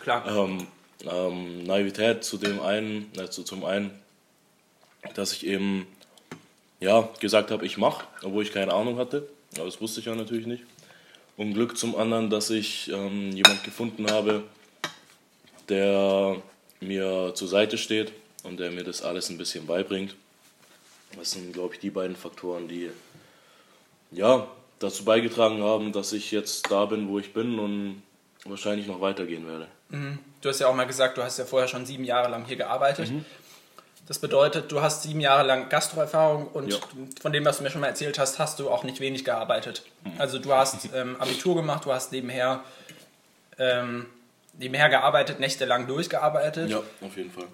klar. 0.02 0.26
ähm, 0.36 0.66
ähm, 1.04 1.64
Naivität 1.64 2.24
zu 2.24 2.38
dem 2.38 2.60
einen, 2.60 3.10
also 3.18 3.42
zum 3.42 3.64
einen, 3.64 3.90
dass 5.14 5.32
ich 5.32 5.46
eben 5.46 5.86
ja, 6.80 7.08
gesagt 7.20 7.50
habe, 7.50 7.66
ich 7.66 7.76
mache, 7.78 8.06
obwohl 8.22 8.42
ich 8.42 8.52
keine 8.52 8.72
Ahnung 8.72 8.96
hatte. 8.98 9.28
Aber 9.56 9.66
das 9.66 9.80
wusste 9.80 10.00
ich 10.00 10.06
ja 10.06 10.14
natürlich 10.14 10.46
nicht. 10.46 10.64
Und 11.36 11.54
Glück 11.54 11.78
zum 11.78 11.96
anderen, 11.96 12.30
dass 12.30 12.50
ich 12.50 12.90
ähm, 12.90 13.32
jemand 13.32 13.64
gefunden 13.64 14.10
habe, 14.10 14.44
der 15.68 16.36
mir 16.80 17.32
zur 17.34 17.48
Seite 17.48 17.78
steht 17.78 18.12
und 18.42 18.60
der 18.60 18.70
mir 18.70 18.84
das 18.84 19.02
alles 19.02 19.30
ein 19.30 19.38
bisschen 19.38 19.66
beibringt. 19.66 20.14
Das 21.16 21.32
sind, 21.32 21.52
glaube 21.52 21.74
ich, 21.74 21.80
die 21.80 21.90
beiden 21.90 22.16
Faktoren, 22.16 22.68
die 22.68 22.90
ja, 24.10 24.46
dazu 24.78 25.04
beigetragen 25.04 25.62
haben, 25.62 25.92
dass 25.92 26.12
ich 26.12 26.30
jetzt 26.30 26.70
da 26.70 26.86
bin, 26.86 27.08
wo 27.08 27.18
ich 27.18 27.32
bin 27.32 27.58
und 27.58 28.02
wahrscheinlich 28.44 28.86
noch 28.86 29.00
weitergehen 29.00 29.46
werde. 29.46 29.68
Mhm. 29.90 30.18
Du 30.40 30.48
hast 30.48 30.58
ja 30.58 30.66
auch 30.66 30.74
mal 30.74 30.86
gesagt, 30.86 31.16
du 31.16 31.22
hast 31.22 31.38
ja 31.38 31.44
vorher 31.44 31.68
schon 31.68 31.86
sieben 31.86 32.04
Jahre 32.04 32.30
lang 32.30 32.44
hier 32.44 32.56
gearbeitet. 32.56 33.10
Mhm. 33.10 33.24
Das 34.08 34.18
bedeutet, 34.18 34.72
du 34.72 34.82
hast 34.82 35.04
sieben 35.04 35.20
Jahre 35.20 35.46
lang 35.46 35.68
Gastroerfahrung 35.68 36.48
und 36.48 36.72
Ja. 36.72 36.78
von 37.20 37.32
dem, 37.32 37.44
was 37.44 37.58
du 37.58 37.62
mir 37.62 37.70
schon 37.70 37.80
mal 37.80 37.86
erzählt 37.86 38.18
hast, 38.18 38.38
hast 38.38 38.58
du 38.58 38.68
auch 38.68 38.82
nicht 38.84 39.00
wenig 39.00 39.24
gearbeitet. 39.24 39.82
Also 40.18 40.38
du 40.38 40.52
hast 40.52 40.88
ähm, 40.94 41.16
Abitur 41.20 41.54
gemacht, 41.54 41.84
du 41.84 41.92
hast 41.92 42.10
nebenher, 42.12 42.64
ähm, 43.58 44.06
nebenher 44.58 44.88
gearbeitet, 44.88 45.38
nächtelang 45.40 45.86
durchgearbeitet. 45.86 46.70
Ja, 46.70 46.78
auf 47.00 47.16
jeden 47.16 47.30
Fall. 47.30 47.44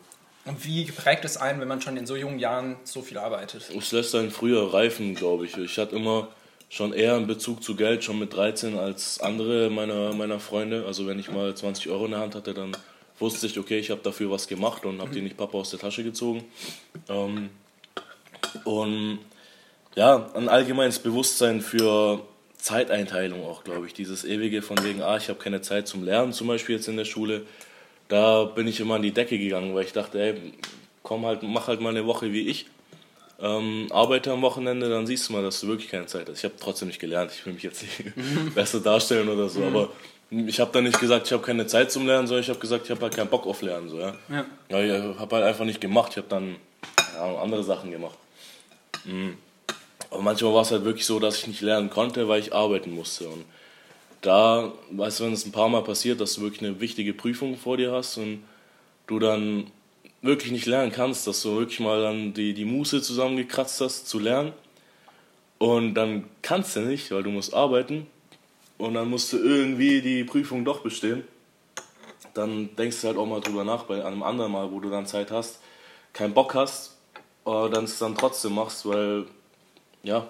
Und 0.46 0.64
wie 0.64 0.84
prägt 0.90 1.26
es 1.26 1.36
einen, 1.36 1.60
wenn 1.60 1.68
man 1.68 1.82
schon 1.82 1.98
in 1.98 2.06
so 2.06 2.16
jungen 2.16 2.38
Jahren 2.38 2.76
so 2.84 3.02
viel 3.02 3.18
arbeitet? 3.18 3.68
Es 3.76 3.92
lässt 3.92 4.14
einen 4.14 4.30
früher 4.30 4.72
reifen, 4.72 5.14
glaube 5.14 5.44
ich. 5.44 5.56
Ich 5.58 5.76
hatte 5.78 5.94
immer 5.96 6.28
schon 6.70 6.94
eher 6.94 7.14
einen 7.16 7.26
Bezug 7.26 7.62
zu 7.62 7.76
Geld, 7.76 8.02
schon 8.04 8.18
mit 8.18 8.34
13 8.34 8.78
als 8.78 9.20
andere 9.20 9.68
meiner, 9.68 10.14
meiner 10.14 10.40
Freunde. 10.40 10.84
Also 10.86 11.06
wenn 11.06 11.18
ich 11.18 11.30
mal 11.30 11.54
20 11.54 11.90
Euro 11.90 12.06
in 12.06 12.12
der 12.12 12.20
Hand 12.20 12.34
hatte, 12.34 12.54
dann 12.54 12.74
wusste 13.18 13.46
ich, 13.46 13.58
okay, 13.58 13.78
ich 13.78 13.90
habe 13.90 14.00
dafür 14.02 14.30
was 14.30 14.46
gemacht 14.46 14.84
und 14.84 15.00
habe 15.00 15.10
die 15.10 15.20
nicht 15.20 15.36
Papa 15.36 15.58
aus 15.58 15.70
der 15.70 15.78
Tasche 15.78 16.04
gezogen. 16.04 16.44
Ähm, 17.08 17.50
und 18.64 19.18
ja, 19.94 20.30
ein 20.34 20.48
allgemeines 20.48 20.98
Bewusstsein 20.98 21.60
für 21.60 22.20
Zeiteinteilung 22.56 23.44
auch, 23.44 23.64
glaube 23.64 23.86
ich. 23.86 23.94
Dieses 23.94 24.24
ewige 24.24 24.62
von 24.62 24.82
wegen, 24.84 25.02
ah, 25.02 25.16
ich 25.16 25.28
habe 25.28 25.38
keine 25.38 25.60
Zeit 25.60 25.88
zum 25.88 26.04
Lernen, 26.04 26.32
zum 26.32 26.46
Beispiel 26.46 26.76
jetzt 26.76 26.88
in 26.88 26.96
der 26.96 27.04
Schule. 27.04 27.46
Da 28.08 28.44
bin 28.44 28.66
ich 28.66 28.80
immer 28.80 28.94
an 28.96 29.02
die 29.02 29.12
Decke 29.12 29.38
gegangen, 29.38 29.74
weil 29.74 29.84
ich 29.84 29.92
dachte, 29.92 30.20
ey, 30.20 30.52
komm 31.02 31.26
halt, 31.26 31.42
mach 31.42 31.68
halt 31.68 31.80
mal 31.80 31.90
eine 31.90 32.06
Woche 32.06 32.32
wie 32.32 32.48
ich. 32.48 32.66
Ähm, 33.40 33.86
arbeite 33.90 34.32
am 34.32 34.42
Wochenende, 34.42 34.88
dann 34.88 35.06
siehst 35.06 35.28
du 35.28 35.32
mal, 35.32 35.42
dass 35.42 35.60
du 35.60 35.68
wirklich 35.68 35.88
keine 35.88 36.06
Zeit 36.06 36.28
hast. 36.28 36.38
Ich 36.38 36.44
habe 36.44 36.54
trotzdem 36.58 36.88
nicht 36.88 36.98
gelernt, 36.98 37.30
ich 37.32 37.46
will 37.46 37.52
mich 37.52 37.62
jetzt 37.62 37.82
nicht 37.82 38.14
besser 38.54 38.80
darstellen 38.80 39.28
oder 39.28 39.48
so, 39.48 39.62
aber 39.62 39.90
ich 40.30 40.60
habe 40.60 40.70
dann 40.72 40.84
nicht 40.84 41.00
gesagt, 41.00 41.26
ich 41.26 41.32
habe 41.32 41.42
keine 41.42 41.66
Zeit 41.66 41.90
zum 41.90 42.06
Lernen, 42.06 42.26
sondern 42.26 42.42
ich 42.42 42.50
habe 42.50 42.58
gesagt, 42.58 42.84
ich 42.84 42.90
habe 42.90 43.00
halt 43.00 43.16
keinen 43.16 43.30
Bock 43.30 43.46
auf 43.46 43.62
Lernen. 43.62 43.88
So, 43.88 43.98
ja? 43.98 44.14
Ja. 44.28 44.44
Ja, 44.68 44.80
ich 44.80 45.18
habe 45.18 45.36
halt 45.36 45.44
einfach 45.44 45.64
nicht 45.64 45.80
gemacht. 45.80 46.12
Ich 46.12 46.18
habe 46.18 46.28
dann 46.28 46.56
ja, 47.14 47.36
andere 47.36 47.64
Sachen 47.64 47.90
gemacht. 47.90 48.18
Mhm. 49.04 49.38
Aber 50.10 50.22
manchmal 50.22 50.54
war 50.54 50.62
es 50.62 50.70
halt 50.70 50.84
wirklich 50.84 51.06
so, 51.06 51.18
dass 51.18 51.38
ich 51.38 51.46
nicht 51.46 51.60
lernen 51.60 51.90
konnte, 51.90 52.28
weil 52.28 52.40
ich 52.40 52.54
arbeiten 52.54 52.94
musste. 52.94 53.28
Und 53.28 53.44
da, 54.20 54.72
weißt 54.90 55.20
du, 55.20 55.24
wenn 55.24 55.32
es 55.32 55.46
ein 55.46 55.52
paar 55.52 55.68
Mal 55.68 55.82
passiert, 55.82 56.20
dass 56.20 56.34
du 56.34 56.42
wirklich 56.42 56.62
eine 56.62 56.80
wichtige 56.80 57.14
Prüfung 57.14 57.56
vor 57.56 57.76
dir 57.76 57.92
hast 57.92 58.18
und 58.18 58.42
du 59.06 59.18
dann 59.18 59.70
wirklich 60.20 60.52
nicht 60.52 60.66
lernen 60.66 60.92
kannst, 60.92 61.26
dass 61.26 61.42
du 61.42 61.56
wirklich 61.56 61.80
mal 61.80 62.02
dann 62.02 62.34
die, 62.34 62.52
die 62.52 62.64
Muße 62.64 63.00
zusammengekratzt 63.00 63.80
hast 63.80 64.08
zu 64.08 64.18
lernen 64.18 64.52
und 65.58 65.94
dann 65.94 66.24
kannst 66.42 66.76
du 66.76 66.80
nicht, 66.80 67.10
weil 67.12 67.22
du 67.22 67.30
musst 67.30 67.54
arbeiten 67.54 68.06
und 68.78 68.94
dann 68.94 69.10
musst 69.10 69.32
du 69.32 69.38
irgendwie 69.38 70.00
die 70.00 70.24
Prüfung 70.24 70.64
doch 70.64 70.80
bestehen 70.80 71.24
dann 72.38 72.74
denkst 72.76 73.00
du 73.00 73.08
halt 73.08 73.18
auch 73.18 73.26
mal 73.26 73.40
drüber 73.40 73.64
nach, 73.64 73.84
bei 73.84 74.04
einem 74.04 74.22
anderen 74.22 74.52
Mal, 74.52 74.70
wo 74.70 74.80
du 74.80 74.88
dann 74.90 75.06
Zeit 75.06 75.30
hast, 75.30 75.60
keinen 76.12 76.32
Bock 76.32 76.54
hast, 76.54 76.96
dann 77.44 77.84
es 77.84 77.98
dann 77.98 78.14
trotzdem 78.14 78.54
machst, 78.54 78.86
weil, 78.86 79.26
ja, 80.02 80.26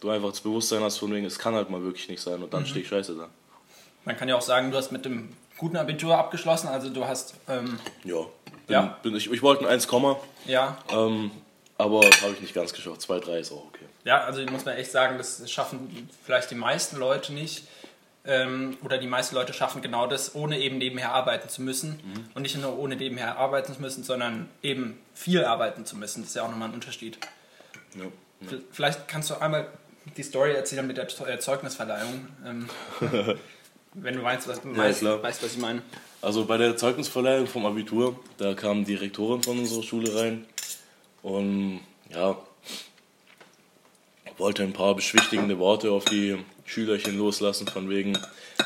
du 0.00 0.10
einfach 0.10 0.30
das 0.30 0.40
Bewusstsein 0.40 0.82
hast 0.82 0.98
von 0.98 1.12
wegen, 1.12 1.24
es 1.24 1.38
kann 1.38 1.54
halt 1.54 1.70
mal 1.70 1.82
wirklich 1.82 2.08
nicht 2.08 2.20
sein 2.20 2.42
und 2.42 2.52
dann 2.52 2.66
stehe 2.66 2.82
ich 2.82 2.88
scheiße 2.88 3.14
da. 3.16 3.28
Man 4.04 4.16
kann 4.16 4.28
ja 4.28 4.36
auch 4.36 4.42
sagen, 4.42 4.70
du 4.70 4.76
hast 4.76 4.92
mit 4.92 5.04
dem 5.04 5.32
guten 5.56 5.76
Abitur 5.76 6.16
abgeschlossen, 6.16 6.68
also 6.68 6.90
du 6.90 7.06
hast, 7.06 7.34
ähm, 7.48 7.78
Ja. 8.04 8.22
Bin, 8.66 8.74
Ja. 8.74 8.98
Bin 9.02 9.14
ich, 9.14 9.30
ich 9.30 9.42
wollte 9.42 9.64
ein 9.64 9.72
1, 9.72 9.88
ja, 10.46 10.78
ähm, 10.90 11.30
aber 11.78 12.00
habe 12.00 12.32
ich 12.32 12.40
nicht 12.40 12.54
ganz 12.54 12.72
geschafft. 12.72 13.02
2, 13.02 13.20
3 13.20 13.38
ist 13.38 13.52
auch 13.52 13.64
okay. 13.68 13.84
Ja, 14.06 14.24
also 14.24 14.40
muss 14.46 14.64
man 14.64 14.76
echt 14.76 14.92
sagen, 14.92 15.18
das 15.18 15.50
schaffen 15.50 16.08
vielleicht 16.24 16.50
die 16.50 16.54
meisten 16.54 16.96
Leute 16.96 17.32
nicht. 17.34 17.64
Ähm, 18.24 18.76
oder 18.82 18.98
die 18.98 19.06
meisten 19.06 19.34
Leute 19.36 19.52
schaffen 19.52 19.82
genau 19.82 20.06
das, 20.06 20.34
ohne 20.34 20.58
eben 20.58 20.78
nebenher 20.78 21.12
arbeiten 21.12 21.48
zu 21.48 21.60
müssen. 21.62 22.00
Und 22.34 22.42
nicht 22.42 22.56
nur 22.56 22.78
ohne 22.78 22.96
nebenher 22.96 23.36
arbeiten 23.36 23.74
zu 23.74 23.80
müssen, 23.80 24.02
sondern 24.04 24.48
eben 24.62 24.98
viel 25.14 25.44
arbeiten 25.44 25.84
zu 25.86 25.96
müssen. 25.96 26.22
Das 26.22 26.30
ist 26.30 26.34
ja 26.36 26.42
auch 26.44 26.50
nochmal 26.50 26.68
ein 26.68 26.74
Unterschied. 26.74 27.18
Ja. 27.94 28.04
V- 28.48 28.56
Vielleicht 28.72 29.06
kannst 29.08 29.30
du 29.30 29.34
einmal 29.40 29.68
die 30.16 30.22
Story 30.22 30.52
erzählen 30.54 30.86
mit 30.86 30.96
der 30.96 31.06
äh, 31.28 31.38
Zeugnisverleihung. 31.38 32.28
Ähm, 32.44 32.68
wenn 33.94 34.14
du 34.16 34.22
weißt, 34.22 34.46
was, 34.48 34.60
weißt, 34.64 35.00
klar. 35.00 35.22
weißt, 35.22 35.42
was 35.42 35.52
ich 35.52 35.58
meine. 35.58 35.82
Also 36.22 36.44
bei 36.46 36.56
der 36.56 36.76
Zeugnisverleihung 36.76 37.46
vom 37.46 37.64
Abitur, 37.66 38.18
da 38.38 38.54
kam 38.54 38.84
die 38.84 38.94
Direktorin 38.96 39.42
von 39.42 39.58
unserer 39.58 39.82
Schule 39.82 40.14
rein 40.20 40.46
und 41.22 41.80
ja, 42.10 42.36
wollte 44.38 44.62
ein 44.62 44.72
paar 44.72 44.94
beschwichtigende 44.94 45.58
Worte 45.58 45.90
auf 45.90 46.04
die 46.04 46.36
Schülerchen 46.64 47.16
loslassen, 47.16 47.66
von 47.66 47.88
wegen, 47.88 48.18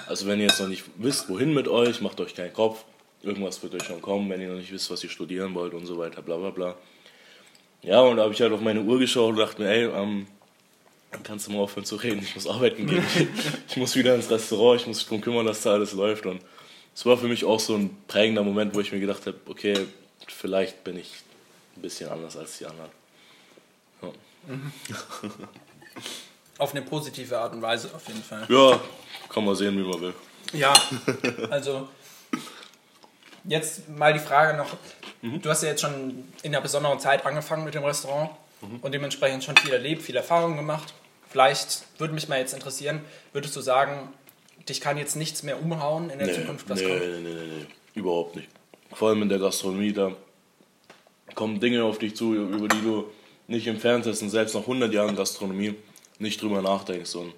also 0.07 0.27
wenn 0.27 0.41
ihr 0.41 0.47
jetzt 0.47 0.61
noch 0.61 0.69
nicht 0.69 0.85
wisst, 0.97 1.29
wohin 1.29 1.55
mit 1.55 1.69
euch, 1.69 2.01
macht 2.01 2.21
euch 2.21 2.35
keinen 2.35 2.53
Kopf, 2.53 2.85
irgendwas 3.23 3.63
wird 3.63 3.75
euch 3.75 3.85
schon 3.85 4.03
kommen, 4.03 4.29
wenn 4.31 4.41
ihr 4.41 4.49
noch 4.49 4.57
nicht 4.57 4.73
wisst, 4.73 4.91
was 4.91 5.05
ihr 5.05 5.11
studieren 5.11 5.55
wollt 5.55 5.75
und 5.75 5.87
so 5.87 5.99
weiter, 5.99 6.23
bla 6.23 6.37
bla 6.37 6.51
bla. 6.51 6.75
Ja, 7.83 8.01
und 8.01 8.17
da 8.17 8.25
habe 8.25 8.35
ich 8.35 8.41
halt 8.41 8.53
auf 8.53 8.61
meine 8.61 8.83
Uhr 8.83 8.99
geschaut 8.99 9.31
und 9.31 9.39
dachte 9.39 9.63
mir, 9.63 9.71
ey, 9.71 9.85
ähm, 9.85 10.27
kannst 11.23 11.47
du 11.47 11.53
mal 11.53 11.61
aufhören 11.61 11.85
zu 11.85 11.97
reden, 11.97 12.21
ich 12.23 12.35
muss 12.35 12.47
arbeiten 12.47 12.87
gehen, 12.87 13.05
ich 13.69 13.77
muss 13.77 13.97
wieder 13.97 14.15
ins 14.15 14.31
Restaurant, 14.31 14.81
ich 14.81 14.87
muss 14.87 14.99
mich 14.99 15.07
darum 15.07 15.21
kümmern, 15.21 15.47
dass 15.47 15.63
da 15.63 15.73
alles 15.73 15.93
läuft 15.93 16.27
und 16.27 16.41
es 16.95 17.07
war 17.07 17.17
für 17.17 17.29
mich 17.29 17.45
auch 17.45 17.61
so 17.61 17.77
ein 17.77 17.97
prägender 18.09 18.43
Moment, 18.43 18.75
wo 18.75 18.81
ich 18.81 18.93
mir 18.93 19.01
gedacht 19.01 19.27
habe, 19.27 19.39
okay, 19.47 19.75
vielleicht 20.27 20.85
bin 20.85 20.99
ich 20.99 21.11
ein 21.77 21.83
bisschen 21.83 22.11
anders 22.11 22.37
als 22.37 22.59
die 22.59 22.67
anderen. 22.67 23.00
Ja. 24.49 24.97
Auf 26.59 26.73
eine 26.73 26.83
positive 26.83 27.39
Art 27.39 27.55
und 27.55 27.63
Weise 27.63 27.91
auf 27.95 28.07
jeden 28.07 28.23
Fall. 28.23 28.45
Ja, 28.51 28.79
kann 29.31 29.47
man 29.47 29.55
sehen, 29.55 29.79
wie 29.79 29.89
man 29.89 29.99
will. 30.01 30.15
Ja, 30.53 30.75
also 31.49 31.89
jetzt 33.45 33.89
mal 33.89 34.13
die 34.13 34.19
Frage 34.19 34.59
noch. 34.59 34.69
Du 35.23 35.49
hast 35.49 35.63
ja 35.63 35.71
jetzt 35.71 35.81
schon 35.81 36.25
in 36.43 36.55
einer 36.55 36.61
besonderen 36.61 36.99
Zeit 37.01 37.25
angefangen 37.25 37.65
mit 37.65 37.75
dem 37.75 37.85
Restaurant 37.85 38.31
und 38.83 38.93
dementsprechend 38.93 39.43
schon 39.43 39.57
viel 39.57 39.73
erlebt, 39.73 40.03
viel 40.03 40.17
Erfahrung 40.17 40.57
gemacht. 40.57 40.93
Vielleicht 41.31 41.85
würde 41.99 42.13
mich 42.13 42.29
mal 42.29 42.39
jetzt 42.39 42.53
interessieren, 42.53 43.01
würdest 43.33 43.57
du 43.57 43.61
sagen, 43.63 44.13
dich 44.69 44.81
kann 44.83 44.99
jetzt 44.99 45.17
nichts 45.17 45.43
mehr 45.43 45.63
umhauen 45.63 46.11
in 46.11 46.19
der 46.19 46.29
Nee, 46.29 46.35
Zukunft, 46.35 46.69
was 46.69 46.81
nee, 46.81 46.87
kommt? 46.89 47.01
nee, 47.01 47.21
nee, 47.21 47.35
nee, 47.35 47.47
nee, 47.61 47.67
überhaupt 47.95 48.37
nicht. 48.37 48.49
Vor 48.93 49.09
allem 49.09 49.23
in 49.23 49.29
der 49.31 49.39
Gastronomie, 49.39 49.93
da 49.95 50.13
kommen 51.35 51.59
Dinge 51.61 51.85
auf 51.85 51.99
dich 51.99 52.17
zu, 52.17 52.35
über 52.35 52.69
die 52.69 52.83
du 52.83 53.07
nicht 53.51 53.67
im 53.67 53.79
Fernsehen 53.79 54.17
und 54.23 54.31
selbst 54.31 54.55
nach 54.55 54.63
100 54.63 54.93
Jahren 54.95 55.17
Gastronomie 55.17 55.75
nicht 56.19 56.41
drüber 56.41 56.63
nachdenkst. 56.63 57.15
Und 57.17 57.35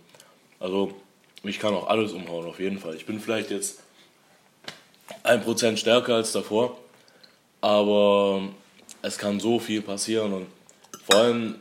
also, 0.60 0.94
mich 1.42 1.58
kann 1.58 1.74
auch 1.74 1.88
alles 1.88 2.12
umhauen, 2.12 2.46
auf 2.46 2.60
jeden 2.60 2.78
Fall. 2.78 2.94
Ich 2.94 3.06
bin 3.06 3.18
vielleicht 3.18 3.50
jetzt 3.50 3.80
ein 5.24 5.42
Prozent 5.42 5.78
stärker 5.78 6.14
als 6.16 6.32
davor, 6.32 6.78
aber 7.60 8.42
es 9.00 9.18
kann 9.18 9.40
so 9.40 9.58
viel 9.58 9.82
passieren 9.82 10.32
und 10.32 10.46
vor 11.04 11.16
allem, 11.16 11.56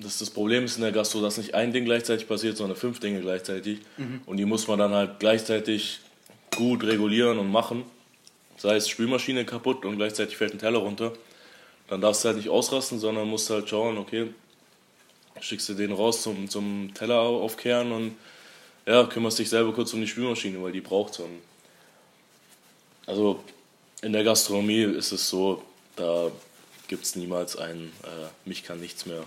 das, 0.00 0.18
das 0.18 0.30
Problem 0.30 0.64
ist 0.64 0.76
in 0.76 0.82
der 0.82 0.92
Gastro, 0.92 1.20
dass 1.20 1.36
nicht 1.36 1.54
ein 1.54 1.72
Ding 1.72 1.84
gleichzeitig 1.84 2.26
passiert, 2.26 2.56
sondern 2.56 2.76
fünf 2.76 3.00
Dinge 3.00 3.20
gleichzeitig 3.20 3.80
und 4.26 4.38
die 4.38 4.46
muss 4.46 4.66
man 4.66 4.78
dann 4.78 4.92
halt 4.92 5.18
gleichzeitig 5.18 6.00
gut 6.56 6.84
regulieren 6.84 7.38
und 7.38 7.50
machen. 7.50 7.84
Sei 8.56 8.76
es 8.76 8.88
Spülmaschine 8.88 9.44
kaputt 9.44 9.84
und 9.84 9.96
gleichzeitig 9.96 10.36
fällt 10.36 10.54
ein 10.54 10.58
Teller 10.58 10.78
runter, 10.78 11.12
dann 11.88 12.00
darfst 12.00 12.24
du 12.24 12.28
halt 12.28 12.36
nicht 12.36 12.48
ausrasten, 12.48 12.98
sondern 12.98 13.28
musst 13.28 13.50
halt 13.50 13.68
schauen, 13.68 13.98
okay, 13.98 14.32
schickst 15.40 15.68
du 15.68 15.74
den 15.74 15.92
raus 15.92 16.22
zum, 16.22 16.48
zum 16.48 16.92
Teller 16.94 17.20
aufkehren 17.20 17.92
und 17.92 18.16
ja, 18.86 19.04
kümmerst 19.04 19.38
dich 19.38 19.48
selber 19.48 19.72
kurz 19.72 19.92
um 19.92 20.00
die 20.00 20.06
Spülmaschine, 20.06 20.62
weil 20.62 20.72
die 20.72 20.80
braucht 20.80 21.14
so. 21.14 21.28
Also 23.06 23.42
in 24.02 24.12
der 24.12 24.24
Gastronomie 24.24 24.82
ist 24.82 25.12
es 25.12 25.28
so, 25.28 25.62
da 25.96 26.30
gibt 26.88 27.04
es 27.04 27.16
niemals 27.16 27.56
ein, 27.56 27.92
äh, 28.02 28.48
mich 28.48 28.64
kann 28.64 28.80
nichts 28.80 29.06
mehr 29.06 29.22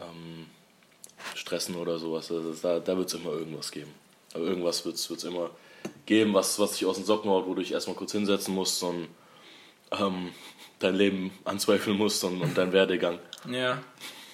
ähm, 0.00 0.46
stressen 1.34 1.76
oder 1.76 1.98
sowas. 1.98 2.30
Also 2.30 2.52
da 2.54 2.80
da 2.80 2.96
wird 2.96 3.08
es 3.08 3.14
immer 3.14 3.30
irgendwas 3.30 3.70
geben. 3.70 3.92
Aber 4.34 4.44
irgendwas 4.44 4.84
wird 4.84 4.96
es 4.96 5.24
immer 5.24 5.50
geben, 6.06 6.34
was, 6.34 6.58
was 6.58 6.72
dich 6.72 6.86
aus 6.86 6.96
den 6.96 7.04
Socken 7.04 7.30
haut, 7.30 7.46
wo 7.46 7.54
du 7.54 7.62
dich 7.62 7.72
erstmal 7.72 7.96
kurz 7.96 8.12
hinsetzen 8.12 8.54
musst 8.54 8.82
und 8.82 9.08
ähm, 10.00 10.32
dein 10.78 10.94
Leben 10.94 11.30
anzweifeln 11.44 11.96
musst 11.96 12.24
und, 12.24 12.40
und 12.40 12.56
dein 12.58 12.72
Werdegang. 12.72 13.18
Ja. 13.48 13.78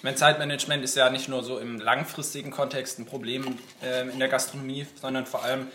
Mein 0.01 0.15
Zeitmanagement 0.15 0.83
ist 0.83 0.95
ja 0.95 1.09
nicht 1.09 1.27
nur 1.27 1.43
so 1.43 1.59
im 1.59 1.79
langfristigen 1.79 2.51
Kontext 2.51 2.99
ein 2.99 3.05
Problem 3.05 3.57
ähm, 3.83 4.09
in 4.11 4.19
der 4.19 4.29
Gastronomie, 4.29 4.87
sondern 4.95 5.25
vor 5.25 5.43
allem, 5.43 5.67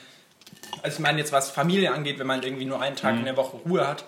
also 0.82 0.96
ich 0.96 0.98
meine 1.00 1.18
jetzt 1.18 1.32
was 1.32 1.50
Familie 1.50 1.92
angeht, 1.92 2.18
wenn 2.18 2.26
man 2.26 2.42
irgendwie 2.42 2.64
nur 2.64 2.80
einen 2.80 2.96
Tag 2.96 3.16
in 3.16 3.24
der 3.24 3.36
Woche 3.36 3.58
Ruhe 3.58 3.86
hat. 3.86 4.04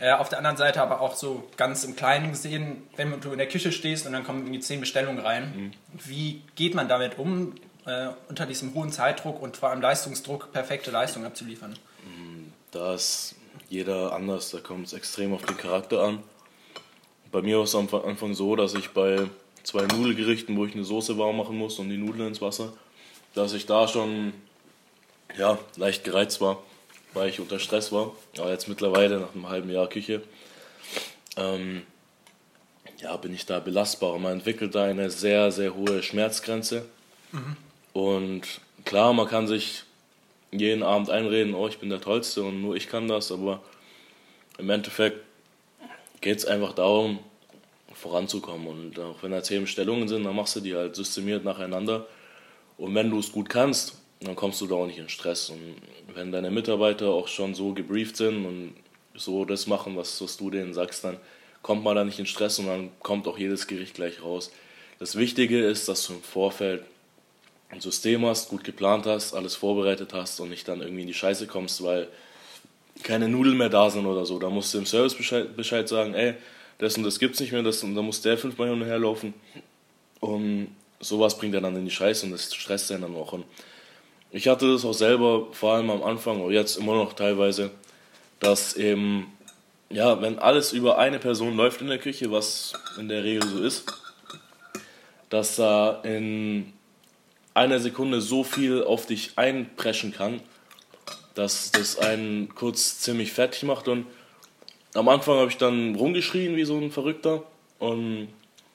Äh, 0.00 0.12
auf 0.12 0.28
der 0.28 0.38
anderen 0.38 0.56
Seite 0.56 0.82
aber 0.82 1.00
auch 1.00 1.14
so 1.14 1.48
ganz 1.56 1.84
im 1.84 1.96
Kleinen 1.96 2.32
gesehen, 2.32 2.82
wenn 2.96 3.20
du 3.20 3.32
in 3.32 3.38
der 3.38 3.48
Küche 3.48 3.72
stehst 3.72 4.06
und 4.06 4.12
dann 4.12 4.24
kommen 4.24 4.40
irgendwie 4.40 4.60
zehn 4.60 4.80
Bestellungen 4.80 5.24
rein. 5.24 5.72
Wie 5.92 6.42
geht 6.56 6.74
man 6.74 6.88
damit 6.88 7.18
um, 7.18 7.54
äh, 7.86 8.08
unter 8.28 8.46
diesem 8.46 8.74
hohen 8.74 8.90
Zeitdruck 8.90 9.40
und 9.40 9.56
vor 9.56 9.70
allem 9.70 9.80
Leistungsdruck 9.80 10.52
perfekte 10.52 10.90
Leistung 10.90 11.24
abzuliefern? 11.24 11.78
Da 12.72 12.94
ist 12.94 13.36
jeder 13.68 14.12
anders, 14.12 14.50
da 14.50 14.60
kommt 14.60 14.86
es 14.86 14.92
extrem 14.92 15.32
auf 15.32 15.44
den 15.44 15.56
Charakter 15.56 16.02
an. 16.02 16.22
Bei 17.32 17.42
mir 17.42 17.56
war 17.58 17.64
es 17.64 17.74
am 17.74 17.88
Anfang 17.92 18.34
so, 18.34 18.56
dass 18.56 18.74
ich 18.74 18.90
bei 18.90 19.28
zwei 19.62 19.86
Nudelgerichten, 19.86 20.56
wo 20.56 20.64
ich 20.64 20.74
eine 20.74 20.84
Soße 20.84 21.18
warm 21.18 21.36
machen 21.36 21.58
muss 21.58 21.78
und 21.78 21.90
die 21.90 21.96
Nudeln 21.96 22.28
ins 22.28 22.40
Wasser, 22.40 22.72
dass 23.34 23.52
ich 23.52 23.66
da 23.66 23.88
schon 23.88 24.32
ja, 25.36 25.58
leicht 25.76 26.04
gereizt 26.04 26.40
war, 26.40 26.62
weil 27.14 27.28
ich 27.28 27.40
unter 27.40 27.58
Stress 27.58 27.92
war. 27.92 28.12
Aber 28.38 28.50
jetzt 28.50 28.68
mittlerweile 28.68 29.18
nach 29.18 29.34
einem 29.34 29.48
halben 29.48 29.70
Jahr 29.70 29.88
Küche 29.88 30.22
ähm, 31.36 31.82
ja, 32.98 33.16
bin 33.16 33.34
ich 33.34 33.46
da 33.46 33.58
belastbar. 33.58 34.18
Man 34.18 34.34
entwickelt 34.34 34.74
da 34.74 34.84
eine 34.84 35.10
sehr, 35.10 35.52
sehr 35.52 35.74
hohe 35.74 36.02
Schmerzgrenze. 36.02 36.86
Mhm. 37.32 37.56
Und 37.92 38.60
klar, 38.84 39.12
man 39.12 39.28
kann 39.28 39.46
sich 39.46 39.84
jeden 40.52 40.82
Abend 40.82 41.10
einreden, 41.10 41.54
oh, 41.54 41.68
ich 41.68 41.78
bin 41.78 41.90
der 41.90 42.00
Tollste 42.00 42.42
und 42.42 42.62
nur 42.62 42.76
ich 42.76 42.88
kann 42.88 43.08
das, 43.08 43.32
aber 43.32 43.62
im 44.58 44.70
Endeffekt 44.70 45.20
geht 46.20 46.38
es 46.38 46.44
einfach 46.44 46.72
darum, 46.72 47.18
voranzukommen. 47.92 48.66
Und 48.66 48.98
auch 48.98 49.22
wenn 49.22 49.32
da 49.32 49.42
zehn 49.42 49.66
Stellungen 49.66 50.08
sind, 50.08 50.24
dann 50.24 50.36
machst 50.36 50.56
du 50.56 50.60
die 50.60 50.74
halt 50.74 50.96
systemiert 50.96 51.44
nacheinander. 51.44 52.06
Und 52.78 52.94
wenn 52.94 53.10
du 53.10 53.18
es 53.18 53.32
gut 53.32 53.48
kannst, 53.48 54.00
dann 54.20 54.36
kommst 54.36 54.60
du 54.60 54.66
da 54.66 54.76
auch 54.76 54.86
nicht 54.86 54.98
in 54.98 55.08
Stress. 55.08 55.50
Und 55.50 55.76
wenn 56.14 56.32
deine 56.32 56.50
Mitarbeiter 56.50 57.08
auch 57.08 57.28
schon 57.28 57.54
so 57.54 57.72
gebrieft 57.72 58.16
sind 58.16 58.44
und 58.44 58.74
so 59.14 59.44
das 59.44 59.66
machen, 59.66 59.96
was, 59.96 60.20
was 60.20 60.36
du 60.36 60.50
denen 60.50 60.74
sagst, 60.74 61.04
dann 61.04 61.18
kommt 61.62 61.84
man 61.84 61.96
da 61.96 62.04
nicht 62.04 62.18
in 62.18 62.26
Stress 62.26 62.58
und 62.58 62.66
dann 62.66 62.90
kommt 63.00 63.26
auch 63.26 63.38
jedes 63.38 63.66
Gericht 63.66 63.94
gleich 63.94 64.22
raus. 64.22 64.52
Das 64.98 65.16
Wichtige 65.16 65.64
ist, 65.64 65.88
dass 65.88 66.06
du 66.06 66.14
im 66.14 66.22
Vorfeld 66.22 66.84
ein 67.70 67.80
System 67.80 68.24
hast, 68.24 68.48
gut 68.48 68.64
geplant 68.64 69.06
hast, 69.06 69.34
alles 69.34 69.54
vorbereitet 69.56 70.12
hast 70.14 70.40
und 70.40 70.50
nicht 70.50 70.68
dann 70.68 70.80
irgendwie 70.80 71.02
in 71.02 71.08
die 71.08 71.14
Scheiße 71.14 71.46
kommst, 71.46 71.82
weil 71.82 72.08
keine 73.02 73.28
Nudeln 73.28 73.56
mehr 73.56 73.68
da 73.68 73.90
sind 73.90 74.06
oder 74.06 74.24
so. 74.24 74.38
Da 74.38 74.50
musst 74.50 74.72
du 74.72 74.78
im 74.78 74.86
Service 74.86 75.14
Bescheid, 75.14 75.56
Bescheid 75.56 75.88
sagen, 75.88 76.14
ey, 76.14 76.34
das 76.78 76.96
und 76.96 77.04
das 77.04 77.18
gibt's 77.18 77.40
nicht 77.40 77.52
mehr, 77.52 77.62
das 77.62 77.82
und 77.82 77.94
da 77.94 78.02
muss 78.02 78.22
der 78.22 78.38
fünfmal 78.38 78.68
hin 78.68 78.80
und 78.80 78.86
her 78.86 78.98
laufen. 78.98 79.34
Und 80.20 80.68
sowas 81.00 81.36
bringt 81.36 81.54
er 81.54 81.60
dann 81.60 81.76
in 81.76 81.84
die 81.84 81.90
Scheiße 81.90 82.26
und 82.26 82.32
das 82.32 82.54
stresst 82.54 82.90
einen 82.92 83.02
dann 83.02 83.16
auch. 83.16 83.32
Und 83.32 83.44
ich 84.30 84.48
hatte 84.48 84.70
das 84.72 84.84
auch 84.84 84.94
selber, 84.94 85.48
vor 85.52 85.74
allem 85.74 85.90
am 85.90 86.02
Anfang, 86.02 86.40
oder 86.40 86.54
jetzt 86.54 86.76
immer 86.76 86.94
noch 86.94 87.12
teilweise, 87.12 87.70
dass 88.40 88.74
eben, 88.74 89.32
ja, 89.90 90.20
wenn 90.20 90.38
alles 90.38 90.72
über 90.72 90.98
eine 90.98 91.18
Person 91.18 91.56
läuft 91.56 91.80
in 91.80 91.88
der 91.88 91.98
Küche, 91.98 92.30
was 92.30 92.74
in 92.98 93.08
der 93.08 93.24
Regel 93.24 93.46
so 93.48 93.62
ist, 93.62 93.84
dass 95.30 95.56
da 95.56 96.00
in 96.02 96.72
einer 97.56 97.80
Sekunde 97.80 98.20
so 98.20 98.44
viel 98.44 98.84
auf 98.84 99.06
dich 99.06 99.32
einpreschen 99.36 100.12
kann, 100.12 100.40
dass 101.34 101.70
das 101.70 101.98
einen 101.98 102.54
kurz 102.54 103.00
ziemlich 103.00 103.32
fertig 103.32 103.62
macht. 103.62 103.88
Und 103.88 104.06
am 104.94 105.08
Anfang 105.08 105.38
habe 105.38 105.50
ich 105.50 105.56
dann 105.56 105.94
rumgeschrien 105.94 106.54
wie 106.56 106.64
so 106.64 106.76
ein 106.78 106.90
Verrückter 106.90 107.44
und 107.78 108.28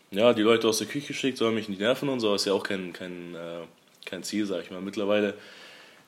ja, 0.10 0.34
die 0.34 0.42
Leute 0.42 0.68
aus 0.68 0.80
der 0.80 0.88
Küche 0.88 1.08
geschickt, 1.10 1.38
sollen 1.38 1.56
mich 1.56 1.70
nicht 1.70 1.80
nerven 1.80 2.10
und 2.10 2.20
so, 2.20 2.34
ist 2.34 2.46
ja 2.46 2.54
auch 2.54 2.64
kein, 2.64 2.92
kein, 2.92 3.36
äh, 3.36 3.62
kein 4.06 4.24
Ziel, 4.24 4.46
sag 4.46 4.64
ich 4.64 4.72
mal. 4.72 4.82
Mittlerweile 4.82 5.36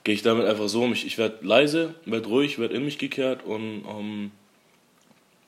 gehe 0.04 0.16
ich 0.16 0.24
damit 0.24 0.48
einfach 0.48 0.68
so 0.68 0.84
um. 0.84 0.94
Ich, 0.94 1.06
ich 1.06 1.18
werde 1.18 1.46
leise, 1.46 1.94
werde 2.06 2.28
ruhig, 2.28 2.60
werde 2.60 2.76
in 2.76 2.86
mich 2.86 2.98
gekehrt 2.98 3.46
und 3.46 3.86
ähm, 3.88 4.32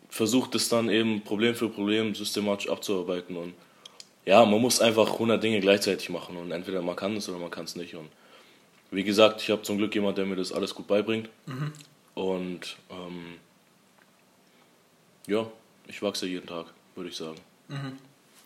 versuche 0.10 0.51
das 0.51 0.70
dann 0.70 0.89
eben 0.89 1.22
Problem 1.22 1.55
für 1.55 1.70
Problem 1.70 2.15
systematisch 2.15 2.70
abzuarbeiten. 2.70 3.36
Und 3.36 3.53
ja, 4.25 4.44
man 4.44 4.60
muss 4.60 4.82
einfach 4.82 5.13
100 5.13 5.41
Dinge 5.41 5.60
gleichzeitig 5.60 6.10
machen 6.10 6.36
und 6.38 6.51
entweder 6.51 6.82
man 6.82 6.96
kann 6.96 7.15
es 7.15 7.29
oder 7.29 7.38
man 7.38 7.51
kann 7.51 7.65
es 7.65 7.75
nicht. 7.75 7.96
Und 7.96 8.10
wie 8.91 9.03
gesagt, 9.03 9.41
ich 9.41 9.51
habe 9.51 9.62
zum 9.62 9.77
Glück 9.77 9.94
jemanden, 9.94 10.15
der 10.15 10.25
mir 10.25 10.36
das 10.36 10.51
alles 10.51 10.74
gut 10.74 10.88
beibringt. 10.88 11.29
Mhm. 11.46 11.74
Und 12.15 12.77
ähm, 12.89 13.36
ja, 15.27 15.46
ich 15.88 16.01
wachse 16.01 16.25
jeden 16.25 16.48
Tag, 16.48 16.67
würde 16.96 17.10
ich 17.10 17.15
sagen. 17.15 17.38
Mhm. 17.67 17.98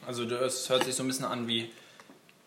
Also 0.05 0.25
das 0.25 0.69
hört 0.69 0.83
sich 0.83 0.95
so 0.95 1.03
ein 1.03 1.07
bisschen 1.07 1.25
an 1.25 1.47
wie 1.47 1.69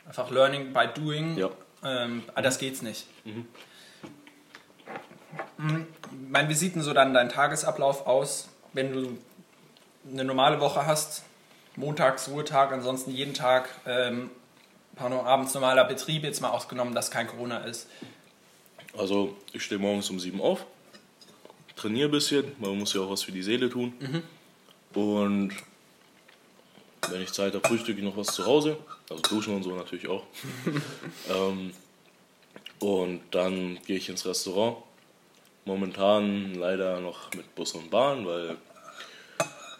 einfach 0.06 0.30
Learning 0.30 0.72
by 0.72 0.88
Doing. 0.94 1.38
Ja. 1.38 1.50
Ähm, 1.84 2.22
ah, 2.34 2.42
das 2.42 2.58
geht's 2.58 2.82
nicht. 2.82 3.06
Mhm. 3.24 3.46
mhm. 5.56 5.86
Mein, 6.28 6.48
wie 6.48 6.54
sieht 6.54 6.74
denn 6.74 6.82
so 6.82 6.92
dann 6.92 7.14
dein 7.14 7.30
Tagesablauf 7.30 8.06
aus, 8.06 8.48
wenn 8.72 8.92
du 8.92 9.18
eine 10.10 10.24
normale 10.24 10.60
Woche 10.60 10.86
hast? 10.86 11.24
Montags, 11.76 12.28
Ruhetag, 12.28 12.72
ansonsten 12.72 13.10
jeden 13.10 13.34
Tag 13.34 13.68
ähm, 13.86 14.30
abends 14.96 15.54
normaler 15.54 15.84
Betrieb, 15.84 16.22
jetzt 16.22 16.40
mal 16.40 16.50
ausgenommen, 16.50 16.94
dass 16.94 17.10
kein 17.10 17.26
Corona 17.26 17.58
ist. 17.58 17.88
Also 18.96 19.36
ich 19.52 19.62
stehe 19.62 19.80
morgens 19.80 20.10
um 20.10 20.20
sieben 20.20 20.40
auf, 20.40 20.66
trainiere 21.76 22.08
ein 22.08 22.12
bisschen, 22.12 22.52
man 22.58 22.78
muss 22.78 22.92
ja 22.92 23.00
auch 23.00 23.10
was 23.10 23.22
für 23.22 23.32
die 23.32 23.42
Seele 23.42 23.70
tun. 23.70 23.94
Mhm. 24.00 24.22
Und 25.00 25.54
wenn 27.08 27.22
ich 27.22 27.32
Zeit 27.32 27.54
habe, 27.54 27.66
frühstücke 27.66 27.98
ich 27.98 28.04
noch 28.04 28.16
was 28.16 28.28
zu 28.28 28.44
Hause. 28.44 28.76
Also 29.08 29.22
duschen 29.22 29.56
und 29.56 29.62
so 29.62 29.74
natürlich 29.74 30.08
auch. 30.08 30.24
ähm, 31.30 31.72
und 32.78 33.22
dann 33.30 33.78
gehe 33.86 33.96
ich 33.96 34.08
ins 34.08 34.26
Restaurant. 34.26 34.78
Momentan 35.64 36.54
leider 36.54 37.00
noch 37.00 37.32
mit 37.34 37.54
Bus 37.54 37.72
und 37.72 37.90
Bahn, 37.90 38.26
weil 38.26 38.56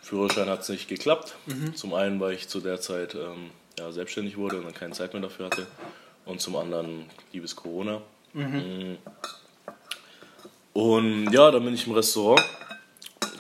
Führerschein 0.03 0.49
hat 0.49 0.61
es 0.61 0.69
nicht 0.69 0.89
geklappt. 0.89 1.37
Mhm. 1.47 1.75
Zum 1.75 1.95
einen, 1.95 2.21
weil 2.21 2.35
ich 2.35 2.49
zu 2.49 2.61
der 2.61 2.81
Zeit 2.81 3.15
ähm, 3.15 3.51
ja, 3.79 3.91
selbstständig 3.93 4.37
wurde 4.37 4.59
und 4.59 4.65
dann 4.65 4.75
keine 4.75 4.93
Zeit 4.93 5.13
mehr 5.15 5.23
dafür 5.23 5.47
hatte. 5.47 5.67
Und 6.25 6.41
zum 6.41 6.57
anderen 6.57 7.07
liebes 7.33 7.57
Corona. 7.57 8.03
Mhm. 8.33 8.99
Und 10.73 11.33
ja, 11.33 11.51
dann 11.51 11.65
bin 11.65 11.75
ich 11.75 11.87
im 11.87 11.93
Restaurant. 11.93 12.43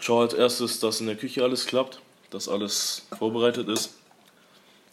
Schaue 0.01 0.25
als 0.25 0.35
erstes, 0.35 0.81
dass 0.81 1.01
in 1.01 1.07
der 1.07 1.16
Küche 1.16 1.42
alles 1.42 1.66
klappt, 1.66 2.01
dass 2.31 2.48
alles 2.48 3.07
vorbereitet 3.18 3.68
ist. 3.68 3.94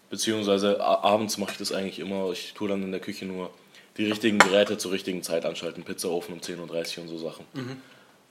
Beziehungsweise 0.10 0.82
abends 0.82 1.38
mache 1.38 1.52
ich 1.52 1.58
das 1.58 1.72
eigentlich 1.72 2.00
immer. 2.00 2.32
Ich 2.32 2.54
tue 2.54 2.68
dann 2.68 2.82
in 2.82 2.92
der 2.92 3.00
Küche 3.00 3.26
nur 3.26 3.52
die 3.98 4.06
richtigen 4.06 4.40
Geräte 4.40 4.78
zur 4.78 4.92
richtigen 4.92 5.22
Zeit 5.22 5.46
anschalten. 5.46 5.84
Pizzaofen 5.84 6.34
um 6.34 6.40
10.30 6.40 6.98
Uhr 6.98 7.04
und 7.04 7.10
so 7.10 7.18
Sachen. 7.18 7.46
Mhm. 7.54 7.78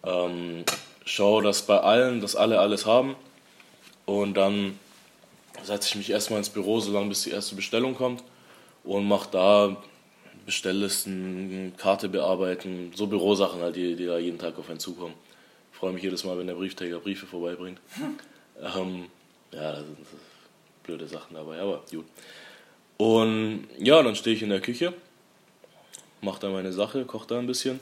Ähm, 0.05 0.65
schaue, 1.05 1.43
dass 1.43 1.63
bei 1.63 1.79
allen, 1.79 2.21
dass 2.21 2.37
alle 2.37 2.61
alles 2.61 2.87
haben. 2.87 3.17
Und 4.07 4.35
dann 4.35 4.79
setze 5.63 5.89
ich 5.89 5.97
mich 5.97 6.11
erstmal 6.11 6.39
ins 6.39 6.51
Büro, 6.51 6.81
solange 6.81 7.09
bis 7.09 7.23
die 7.23 7.31
erste 7.31 7.55
Bestellung 7.55 7.95
kommt. 7.95 8.23
Und 8.85 9.07
mache 9.07 9.29
da 9.31 9.77
Bestelllisten, 10.47 11.75
Karte 11.77 12.09
bearbeiten, 12.09 12.93
so 12.95 13.07
Bürosachen 13.07 13.61
halt, 13.61 13.77
die, 13.77 13.97
die 13.97 14.07
da 14.07 14.19
jeden 14.19 14.39
Tag 14.39 14.59
auf 14.59 14.71
einen 14.71 14.79
zukommen. 14.79 15.15
Ich 15.73 15.79
freue 15.79 15.93
mich 15.93 16.03
jedes 16.03 16.25
Mal, 16.25 16.39
wenn 16.39 16.47
der 16.47 16.55
Briefträger 16.55 17.01
Briefe 17.01 17.27
vorbeibringt. 17.27 17.79
ähm, 18.77 19.07
ja, 19.53 19.73
das 19.73 19.81
sind 19.81 19.99
blöde 20.85 21.07
Sachen 21.07 21.35
dabei, 21.35 21.61
aber 21.61 21.83
gut. 21.91 22.07
Und 22.97 23.69
ja, 23.79 24.03
dann 24.03 24.17
stehe 24.17 24.35
ich 24.35 24.43
in 24.43 24.49
der 24.49 24.61
Küche, 24.61 24.95
mache 26.23 26.41
da 26.41 26.49
meine 26.49 26.73
Sache, 26.73 27.05
koche 27.05 27.27
da 27.29 27.39
ein 27.39 27.47
bisschen, 27.47 27.79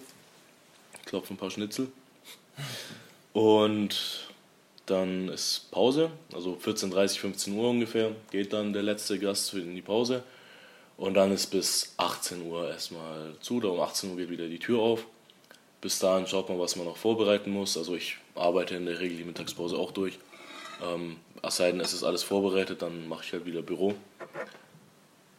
klopfe 1.04 1.34
ein 1.34 1.36
paar 1.36 1.50
Schnitzel. 1.50 1.86
Und 3.32 4.26
dann 4.86 5.28
ist 5.28 5.70
Pause, 5.70 6.10
also 6.32 6.58
14.30, 6.62 7.18
15 7.18 7.52
Uhr 7.54 7.68
ungefähr, 7.68 8.12
geht 8.30 8.52
dann 8.52 8.72
der 8.72 8.82
letzte 8.82 9.18
Gast 9.18 9.52
in 9.54 9.74
die 9.74 9.82
Pause. 9.82 10.22
Und 10.96 11.14
dann 11.14 11.32
ist 11.32 11.48
bis 11.48 11.92
18 11.98 12.42
Uhr 12.42 12.70
erstmal 12.70 13.34
zu, 13.40 13.60
da 13.60 13.68
um 13.68 13.80
18 13.80 14.10
Uhr 14.10 14.16
geht 14.16 14.30
wieder 14.30 14.48
die 14.48 14.58
Tür 14.58 14.80
auf. 14.80 15.06
Bis 15.80 15.98
dahin 15.98 16.26
schaut 16.26 16.48
man, 16.48 16.58
was 16.58 16.76
man 16.76 16.86
noch 16.86 16.96
vorbereiten 16.96 17.50
muss. 17.50 17.76
Also 17.76 17.94
ich 17.94 18.16
arbeite 18.34 18.76
in 18.76 18.86
der 18.86 18.98
Regel 18.98 19.18
die 19.18 19.24
Mittagspause 19.24 19.76
auch 19.76 19.90
durch. 19.90 20.18
Ähm, 20.82 21.16
es 21.42 21.56
sei 21.56 21.70
denn, 21.70 21.80
es 21.80 21.92
ist 21.92 22.02
alles 22.02 22.22
vorbereitet, 22.22 22.82
dann 22.82 23.08
mache 23.08 23.24
ich 23.24 23.32
halt 23.32 23.44
wieder 23.44 23.62
Büro. 23.62 23.94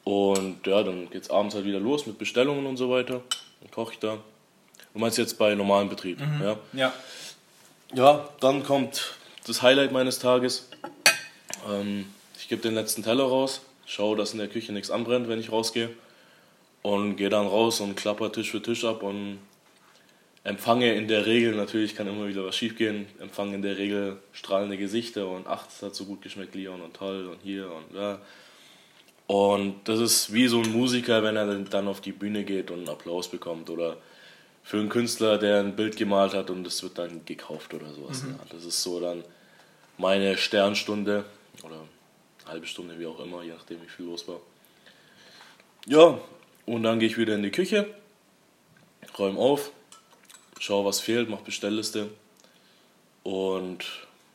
Und 0.03 0.65
ja, 0.67 0.83
dann 0.83 1.09
geht 1.09 1.23
es 1.23 1.29
abends 1.29 1.55
halt 1.55 1.65
wieder 1.65 1.79
los 1.79 2.05
mit 2.05 2.17
Bestellungen 2.17 2.65
und 2.65 2.77
so 2.77 2.89
weiter. 2.89 3.21
Dann 3.61 3.71
koche 3.71 3.93
ich 3.93 3.99
da. 3.99 4.19
Du 4.97 5.01
meinst 5.01 5.19
jetzt 5.19 5.37
bei 5.37 5.53
normalem 5.53 5.89
Betrieb, 5.89 6.19
mhm. 6.19 6.41
ja? 6.41 6.57
Ja. 6.73 6.93
Ja, 7.93 8.29
dann 8.39 8.63
kommt 8.63 9.13
das 9.45 9.61
Highlight 9.61 9.91
meines 9.91 10.17
Tages. 10.17 10.69
Ähm, 11.69 12.07
ich 12.39 12.47
gebe 12.47 12.63
den 12.63 12.73
letzten 12.73 13.03
Teller 13.03 13.25
raus, 13.25 13.61
schaue, 13.85 14.17
dass 14.17 14.33
in 14.33 14.39
der 14.39 14.47
Küche 14.47 14.73
nichts 14.73 14.89
anbrennt, 14.89 15.29
wenn 15.29 15.39
ich 15.39 15.51
rausgehe. 15.51 15.91
Und 16.81 17.15
gehe 17.15 17.29
dann 17.29 17.45
raus 17.45 17.79
und 17.79 17.93
klapper 17.93 18.31
Tisch 18.31 18.49
für 18.49 18.59
Tisch 18.59 18.85
ab 18.85 19.03
und 19.03 19.37
empfange 20.43 20.91
in 20.95 21.07
der 21.07 21.27
Regel, 21.27 21.53
natürlich 21.53 21.95
kann 21.95 22.07
immer 22.07 22.27
wieder 22.27 22.43
was 22.43 22.55
schiefgehen, 22.55 23.05
empfange 23.19 23.53
in 23.53 23.61
der 23.61 23.77
Regel 23.77 24.17
strahlende 24.31 24.77
Gesichter 24.77 25.27
und 25.27 25.45
ach, 25.45 25.67
das 25.67 25.83
hat 25.83 25.95
so 25.95 26.05
gut 26.05 26.23
geschmeckt, 26.23 26.55
Leon 26.55 26.81
und 26.81 26.95
toll 26.95 27.27
und 27.27 27.37
hier 27.43 27.71
und 27.71 27.95
da. 27.95 28.19
Und 29.27 29.75
das 29.87 29.99
ist 29.99 30.33
wie 30.33 30.47
so 30.47 30.59
ein 30.59 30.71
Musiker, 30.71 31.21
wenn 31.21 31.35
er 31.35 31.45
dann 31.45 31.87
auf 31.87 32.01
die 32.01 32.13
Bühne 32.13 32.43
geht 32.43 32.71
und 32.71 32.79
einen 32.79 32.89
Applaus 32.89 33.29
bekommt 33.29 33.69
oder 33.69 33.97
für 34.67 34.79
einen 34.79 34.89
Künstler, 34.89 35.37
der 35.37 35.61
ein 35.61 35.77
Bild 35.77 35.95
gemalt 35.95 36.33
hat 36.33 36.49
und 36.49 36.67
es 36.67 36.83
wird 36.83 36.97
dann 36.97 37.23
gekauft 37.23 37.73
oder 37.73 37.89
sowas. 37.93 38.23
Mhm. 38.23 38.31
Ja, 38.31 38.39
das 38.49 38.65
ist 38.65 38.83
so 38.83 38.99
dann 38.99 39.23
meine 39.97 40.35
Sternstunde 40.35 41.23
oder 41.63 41.85
halbe 42.45 42.67
Stunde, 42.67 42.99
wie 42.99 43.05
auch 43.05 43.17
immer, 43.21 43.43
je 43.43 43.53
nachdem, 43.53 43.81
wie 43.81 43.87
viel 43.87 44.07
los 44.07 44.27
war. 44.27 44.41
Ja, 45.85 46.19
und 46.65 46.83
dann 46.83 46.99
gehe 46.99 47.07
ich 47.07 47.17
wieder 47.17 47.35
in 47.35 47.43
die 47.43 47.51
Küche, 47.51 47.87
räume 49.17 49.39
auf, 49.39 49.71
schaue, 50.59 50.83
was 50.83 50.99
fehlt, 50.99 51.29
mache 51.29 51.43
Bestellliste 51.43 52.09
und 53.23 53.85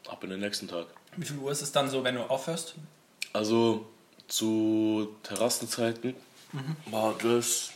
ab 0.09 0.25
in 0.25 0.31
den 0.31 0.40
nächsten 0.40 0.66
Tag. 0.66 0.87
Wie 1.14 1.27
viel 1.27 1.37
Uhr 1.37 1.53
ist 1.53 1.61
es 1.61 1.73
dann 1.73 1.90
so, 1.90 2.05
wenn 2.05 2.14
du 2.14 2.23
aufhörst? 2.23 2.77
Also 3.35 3.85
zu 4.29 5.14
Terrassenzeiten 5.25 6.14
mhm. 6.53 6.77
war 6.90 7.14
das, 7.23 7.73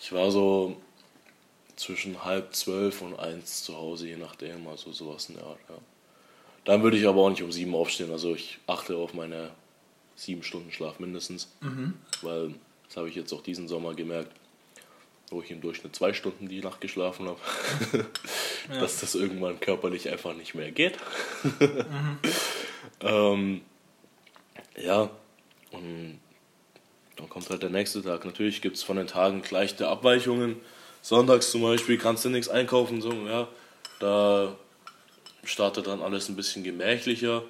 ich 0.00 0.12
war 0.12 0.30
so 0.30 0.76
zwischen 1.76 2.24
halb 2.24 2.54
zwölf 2.54 3.02
und 3.02 3.18
eins 3.18 3.62
zu 3.64 3.76
Hause, 3.76 4.08
je 4.08 4.16
nachdem, 4.16 4.66
also 4.68 4.92
sowas 4.92 5.28
in 5.28 5.36
der 5.36 5.44
Art, 5.44 5.60
ja. 5.68 5.76
Dann 6.64 6.82
würde 6.82 6.98
ich 6.98 7.06
aber 7.06 7.22
auch 7.22 7.30
nicht 7.30 7.42
um 7.42 7.52
sieben 7.52 7.74
aufstehen. 7.74 8.10
Also 8.10 8.34
ich 8.34 8.58
achte 8.66 8.96
auf 8.96 9.14
meine 9.14 9.50
sieben 10.14 10.42
Stunden 10.42 10.70
Schlaf 10.72 10.98
mindestens. 10.98 11.48
Weil 12.22 12.54
das 12.86 12.96
habe 12.96 13.08
ich 13.08 13.14
jetzt 13.14 13.32
auch 13.32 13.42
diesen 13.42 13.66
Sommer 13.66 13.94
gemerkt, 13.94 14.32
wo 15.30 15.40
ich 15.42 15.50
im 15.50 15.60
Durchschnitt 15.60 15.96
zwei 15.96 16.12
Stunden 16.12 16.48
die 16.48 16.60
Nacht 16.60 16.80
geschlafen 16.80 17.28
habe, 17.28 17.40
dass 18.68 19.00
das 19.00 19.14
irgendwann 19.14 19.58
körperlich 19.60 20.10
einfach 20.10 20.34
nicht 20.34 20.54
mehr 20.54 20.70
geht. 20.70 20.98
ähm, 23.00 23.62
ja, 24.76 25.10
und 25.70 26.20
dann 27.20 27.28
kommt 27.28 27.50
halt 27.50 27.62
der 27.62 27.70
nächste 27.70 28.02
Tag. 28.02 28.24
Natürlich 28.24 28.62
gibt 28.62 28.76
es 28.76 28.82
von 28.82 28.96
den 28.96 29.06
Tagen 29.06 29.42
leichte 29.50 29.88
Abweichungen. 29.88 30.56
Sonntags 31.02 31.50
zum 31.50 31.62
Beispiel 31.62 31.98
kannst 31.98 32.24
du 32.24 32.30
nichts 32.30 32.48
einkaufen, 32.48 33.00
so, 33.00 33.12
ja, 33.12 33.48
da 34.00 34.54
startet 35.44 35.86
dann 35.86 36.02
alles 36.02 36.28
ein 36.28 36.36
bisschen 36.36 36.64
gemächlicher. 36.64 37.42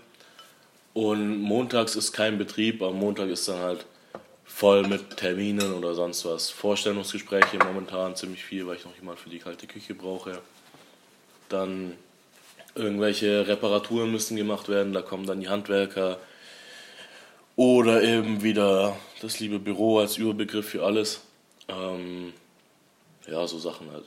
Und 0.92 1.40
montags 1.40 1.96
ist 1.96 2.12
kein 2.12 2.38
Betrieb, 2.38 2.83
am 2.83 2.96
Montag 2.96 3.28
ist 3.28 3.48
dann 3.48 3.61
halt 3.61 3.87
voll 4.44 4.87
mit 4.87 5.16
Terminen 5.16 5.72
oder 5.74 5.94
sonst 5.94 6.24
was. 6.24 6.50
Vorstellungsgespräche 6.50 7.59
momentan 7.59 8.16
ziemlich 8.16 8.44
viel, 8.44 8.66
weil 8.66 8.76
ich 8.76 8.85
noch 8.85 8.96
jemand 8.96 9.20
für 9.20 9.30
die 9.30 9.38
kalte 9.38 9.66
Küche 9.66 9.94
brauche. 9.94 10.40
Dann 11.48 11.94
irgendwelche 12.74 13.46
Reparaturen 13.46 14.11
müssen 14.11 14.37
gemacht 14.37 14.68
werden, 14.68 14.92
da 14.92 15.02
kommen 15.02 15.26
dann 15.26 15.40
die 15.40 15.48
Handwerker. 15.48 16.18
Oder 17.61 18.03
eben 18.03 18.42
wieder 18.42 18.96
das 19.20 19.38
liebe 19.38 19.59
Büro 19.59 19.99
als 19.99 20.16
Überbegriff 20.16 20.70
für 20.70 20.83
alles. 20.83 21.20
Ähm, 21.68 22.33
ja, 23.27 23.46
so 23.46 23.59
Sachen 23.59 23.92
halt. 23.92 24.07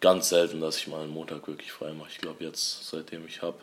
Ganz 0.00 0.30
selten, 0.30 0.62
dass 0.62 0.78
ich 0.78 0.86
mal 0.86 1.02
einen 1.02 1.12
Montag 1.12 1.46
wirklich 1.46 1.70
frei 1.70 1.92
mache. 1.92 2.08
Ich 2.10 2.16
glaube 2.16 2.42
jetzt, 2.42 2.88
seitdem 2.88 3.26
ich 3.26 3.42
habe, 3.42 3.58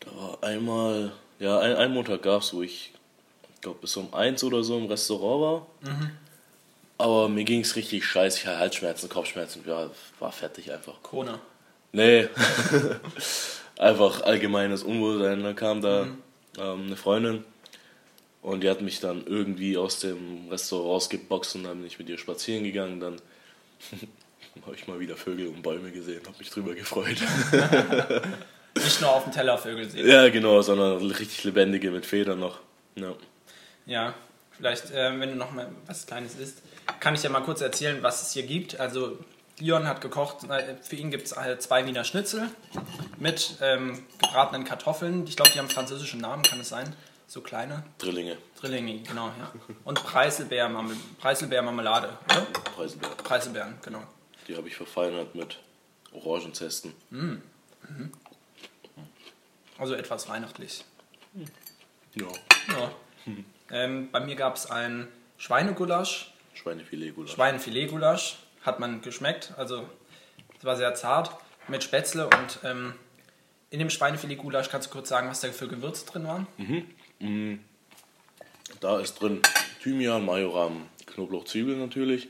da 0.00 0.14
war 0.14 0.38
einmal, 0.42 1.12
ja, 1.38 1.58
ein, 1.58 1.76
ein 1.76 1.94
Montag 1.94 2.20
gab 2.20 2.42
es, 2.42 2.52
wo 2.52 2.60
ich, 2.60 2.92
glaube 3.62 3.78
bis 3.80 3.96
um 3.96 4.12
eins 4.12 4.44
oder 4.44 4.62
so 4.62 4.76
im 4.76 4.84
Restaurant 4.84 5.40
war. 5.40 5.66
Aber 6.98 7.30
mir 7.30 7.44
ging 7.44 7.60
es 7.60 7.76
richtig 7.76 8.04
scheiße. 8.04 8.40
Ich 8.40 8.46
hatte 8.46 8.58
Halsschmerzen, 8.58 9.08
Kopfschmerzen, 9.08 9.64
ja, 9.66 9.88
war 10.20 10.32
fertig 10.32 10.70
einfach. 10.70 11.02
Corona. 11.02 11.40
Nee, 11.92 12.28
einfach 13.78 14.20
allgemeines 14.20 14.82
Unwohlsein. 14.82 15.42
Da 15.42 15.54
kam 15.54 15.80
da 15.80 16.08
ähm, 16.58 16.88
eine 16.88 16.96
Freundin 16.96 17.42
und 18.44 18.60
die 18.60 18.68
hat 18.68 18.82
mich 18.82 19.00
dann 19.00 19.26
irgendwie 19.26 19.78
aus 19.78 20.00
dem 20.00 20.48
Restaurant 20.50 20.90
rausgeboxt 20.90 21.56
und 21.56 21.64
dann 21.64 21.78
bin 21.78 21.86
ich 21.86 21.98
mit 21.98 22.10
ihr 22.10 22.18
spazieren 22.18 22.62
gegangen. 22.62 23.00
Dann 23.00 23.16
habe 24.66 24.76
ich 24.76 24.86
mal 24.86 25.00
wieder 25.00 25.16
Vögel 25.16 25.48
und 25.48 25.62
Bäume 25.62 25.90
gesehen, 25.90 26.20
habe 26.26 26.36
mich 26.38 26.50
drüber 26.50 26.74
gefreut. 26.74 27.16
Nicht 28.76 29.00
nur 29.00 29.10
auf 29.10 29.24
dem 29.24 29.32
Teller 29.32 29.56
Vögel 29.56 29.88
sehen. 29.88 30.06
ja, 30.06 30.28
genau, 30.28 30.60
sondern 30.60 30.98
richtig 30.98 31.42
lebendige 31.44 31.90
mit 31.90 32.04
Federn 32.04 32.38
noch. 32.38 32.58
Ja. 32.96 33.14
Ja, 33.86 34.14
vielleicht, 34.50 34.90
äh, 34.90 35.18
wenn 35.18 35.30
du 35.30 35.36
noch 35.36 35.52
mal 35.52 35.70
was 35.86 36.06
Kleines 36.06 36.34
isst, 36.36 36.60
kann 37.00 37.14
ich 37.14 37.22
ja 37.22 37.30
mal 37.30 37.40
kurz 37.40 37.62
erzählen, 37.62 38.02
was 38.02 38.26
es 38.26 38.32
hier 38.34 38.42
gibt. 38.42 38.78
Also, 38.78 39.18
Leon 39.58 39.88
hat 39.88 40.02
gekocht, 40.02 40.44
äh, 40.50 40.74
für 40.82 40.96
ihn 40.96 41.10
gibt 41.10 41.26
es 41.26 41.36
halt 41.36 41.62
zwei 41.62 41.86
Wiener 41.86 42.04
Schnitzel 42.04 42.50
mit 43.18 43.56
ähm, 43.62 44.04
gebratenen 44.20 44.64
Kartoffeln. 44.64 45.26
Ich 45.26 45.36
glaube, 45.36 45.50
die 45.54 45.58
haben 45.60 45.70
französischen 45.70 46.20
Namen, 46.20 46.42
kann 46.42 46.60
es 46.60 46.68
sein? 46.68 46.94
So 47.34 47.40
kleine 47.40 47.82
Drillinge, 47.98 48.38
Drillinge, 48.60 49.00
genau, 49.00 49.26
ja. 49.26 49.52
Und 49.82 50.00
Preiselbeermarmel 50.04 50.96
Preiselbeermarmelade, 51.18 52.16
oder? 52.26 52.42
Preiselbeer. 52.76 53.08
Preiselbeeren, 53.08 53.74
genau. 53.82 54.04
Die 54.46 54.56
habe 54.56 54.68
ich 54.68 54.76
verfeinert 54.76 55.34
mit 55.34 55.58
Orangenzesten. 56.12 56.94
Also 59.78 59.94
etwas 59.94 60.28
weihnachtlich. 60.28 60.84
Ja. 62.14 62.28
Ja. 62.68 62.92
Ähm, 63.72 64.12
bei 64.12 64.20
mir 64.20 64.36
gab 64.36 64.54
es 64.54 64.70
ein 64.70 65.08
Schweinegulasch, 65.36 66.32
Schweinefilet-Gulasch. 66.52 67.32
Schweinefilet-Gulasch, 67.32 68.38
hat 68.62 68.78
man 68.78 69.02
geschmeckt, 69.02 69.54
also 69.56 69.88
es 70.56 70.64
war 70.64 70.76
sehr 70.76 70.94
zart, 70.94 71.36
mit 71.66 71.82
Spätzle 71.82 72.26
und 72.28 72.60
ähm, 72.62 72.94
in 73.70 73.80
dem 73.80 73.90
Schweinefilet-Gulasch 73.90 74.68
kannst 74.68 74.86
du 74.86 74.92
kurz 74.92 75.08
sagen, 75.08 75.28
was 75.28 75.40
da 75.40 75.50
für 75.50 75.66
Gewürze 75.66 76.06
drin 76.06 76.28
waren? 76.28 76.46
Da 78.80 79.00
ist 79.00 79.14
drin 79.20 79.40
Thymian, 79.82 80.24
Majoram, 80.24 80.88
Knoblauch, 81.06 81.44
Zwiebeln 81.44 81.78
natürlich, 81.78 82.28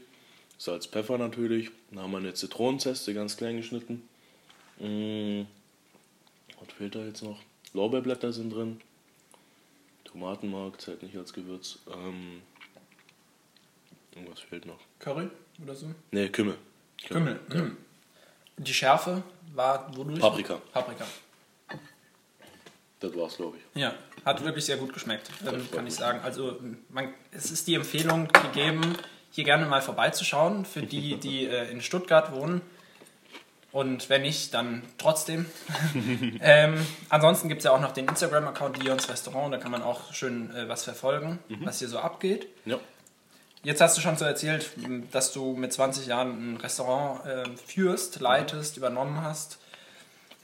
Salz, 0.58 0.86
Pfeffer 0.86 1.18
natürlich. 1.18 1.70
Dann 1.90 2.02
haben 2.04 2.10
wir 2.12 2.18
eine 2.18 2.34
Zitronenzeste 2.34 3.14
ganz 3.14 3.36
klein 3.36 3.56
geschnitten. 3.56 4.08
Mm, 4.78 5.42
Was 6.60 6.72
fehlt 6.76 6.94
da 6.94 7.04
jetzt 7.04 7.22
noch? 7.22 7.40
Lorbeerblätter 7.72 8.32
sind 8.32 8.50
drin. 8.52 8.80
Tomatenmark 10.04 10.80
zählt 10.80 11.02
nicht 11.02 11.16
als 11.16 11.32
Gewürz. 11.32 11.78
Ähm, 11.92 12.40
irgendwas 14.14 14.40
fehlt 14.40 14.64
noch. 14.66 14.78
Curry 15.00 15.28
oder 15.62 15.74
so? 15.74 15.86
Ne, 16.12 16.30
Kümmel. 16.30 16.56
Kümmel. 17.08 17.40
Mhm. 17.48 17.76
Die 18.58 18.72
Schärfe 18.74 19.22
war 19.54 19.94
wodurch? 19.96 20.20
Paprika. 20.20 20.60
Paprika. 20.72 21.04
Das 23.00 23.14
war's, 23.16 23.36
glaube 23.36 23.58
ich. 23.58 23.80
Ja, 23.80 23.94
hat 24.24 24.44
wirklich 24.44 24.64
sehr 24.64 24.76
gut 24.76 24.92
geschmeckt, 24.92 25.30
ähm, 25.46 25.68
kann 25.70 25.86
ich 25.86 25.94
sagen. 25.94 26.20
Also 26.22 26.58
man, 26.88 27.12
es 27.30 27.50
ist 27.50 27.66
die 27.66 27.74
Empfehlung 27.74 28.28
gegeben, 28.28 28.96
hier 29.30 29.44
gerne 29.44 29.66
mal 29.66 29.82
vorbeizuschauen, 29.82 30.64
für 30.64 30.82
die, 30.82 31.16
die 31.16 31.46
äh, 31.48 31.70
in 31.70 31.82
Stuttgart 31.82 32.32
wohnen. 32.32 32.62
Und 33.72 34.08
wenn 34.08 34.22
nicht, 34.22 34.54
dann 34.54 34.82
trotzdem. 34.98 35.46
ähm, 36.40 36.86
ansonsten 37.08 37.48
gibt 37.48 37.58
es 37.58 37.64
ja 37.64 37.72
auch 37.72 37.80
noch 37.80 37.90
den 37.90 38.06
Instagram-Account 38.06 38.80
Lions 38.82 39.08
Restaurant, 39.08 39.52
da 39.52 39.58
kann 39.58 39.72
man 39.72 39.82
auch 39.82 40.12
schön 40.12 40.54
äh, 40.54 40.68
was 40.68 40.84
verfolgen, 40.84 41.40
was 41.60 41.80
hier 41.80 41.88
so 41.88 41.98
abgeht. 41.98 42.46
Ja. 42.64 42.78
Jetzt 43.64 43.80
hast 43.80 43.96
du 43.96 44.02
schon 44.02 44.16
so 44.16 44.26
erzählt, 44.26 44.70
dass 45.10 45.32
du 45.32 45.56
mit 45.56 45.72
20 45.72 46.06
Jahren 46.06 46.52
ein 46.52 46.56
Restaurant 46.58 47.24
äh, 47.26 47.44
führst, 47.66 48.20
leitest, 48.20 48.76
übernommen 48.76 49.22
hast. 49.22 49.58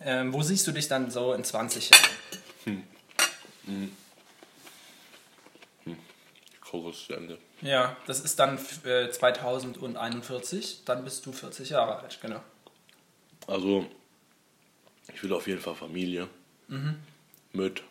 Ähm, 0.03 0.33
wo 0.33 0.43
siehst 0.43 0.67
du 0.67 0.73
dich 0.73 0.89
dann 0.89 1.11
so 1.11 1.35
in 1.35 1.45
20 1.45 1.91
Jahren? 1.91 2.11
Ich 2.65 2.90
gucke 6.71 6.91
es 6.91 7.07
zu 7.07 7.15
Ende. 7.15 7.39
Ja, 7.63 7.97
das 8.07 8.21
ist 8.21 8.39
dann 8.39 8.59
äh, 8.85 9.11
2041, 9.11 10.85
dann 10.85 11.05
bist 11.05 11.27
du 11.27 11.33
40 11.33 11.71
Jahre 11.71 11.99
alt, 11.99 12.19
genau. 12.23 12.43
Also, 13.47 13.87
ich 15.13 15.23
will 15.23 15.33
auf 15.33 15.47
jeden 15.47 15.61
Fall 15.61 15.75
Familie. 15.75 16.29
Mit 17.53 17.83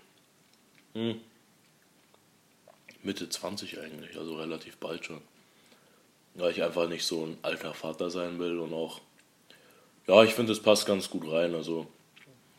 hm, 0.93 1.19
Mitte 3.03 3.29
20 3.29 3.79
eigentlich, 3.79 4.17
also 4.17 4.37
relativ 4.37 4.77
bald 4.77 5.05
schon. 5.05 5.21
Weil 6.35 6.51
ich 6.51 6.63
einfach 6.63 6.87
nicht 6.87 7.05
so 7.05 7.25
ein 7.25 7.37
alter 7.41 7.73
Vater 7.73 8.09
sein 8.09 8.39
will 8.39 8.59
und 8.59 8.73
auch, 8.73 9.01
ja, 10.07 10.23
ich 10.23 10.33
finde, 10.33 10.53
es 10.53 10.61
passt 10.61 10.85
ganz 10.85 11.09
gut 11.09 11.29
rein. 11.29 11.53
Also, 11.53 11.87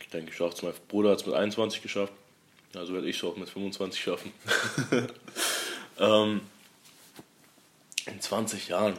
ich 0.00 0.08
denke, 0.08 0.30
ich 0.30 0.36
schaffe 0.36 0.54
es. 0.54 0.62
Mein 0.62 0.74
Bruder 0.88 1.10
hat 1.10 1.20
es 1.20 1.26
mit 1.26 1.34
21 1.34 1.80
geschafft, 1.80 2.12
also 2.74 2.94
werde 2.94 3.08
ich 3.08 3.16
es 3.16 3.24
auch 3.24 3.36
mit 3.36 3.48
25 3.48 4.00
schaffen. 4.00 4.32
ähm, 5.98 6.40
in 8.06 8.20
20 8.20 8.68
Jahren 8.68 8.98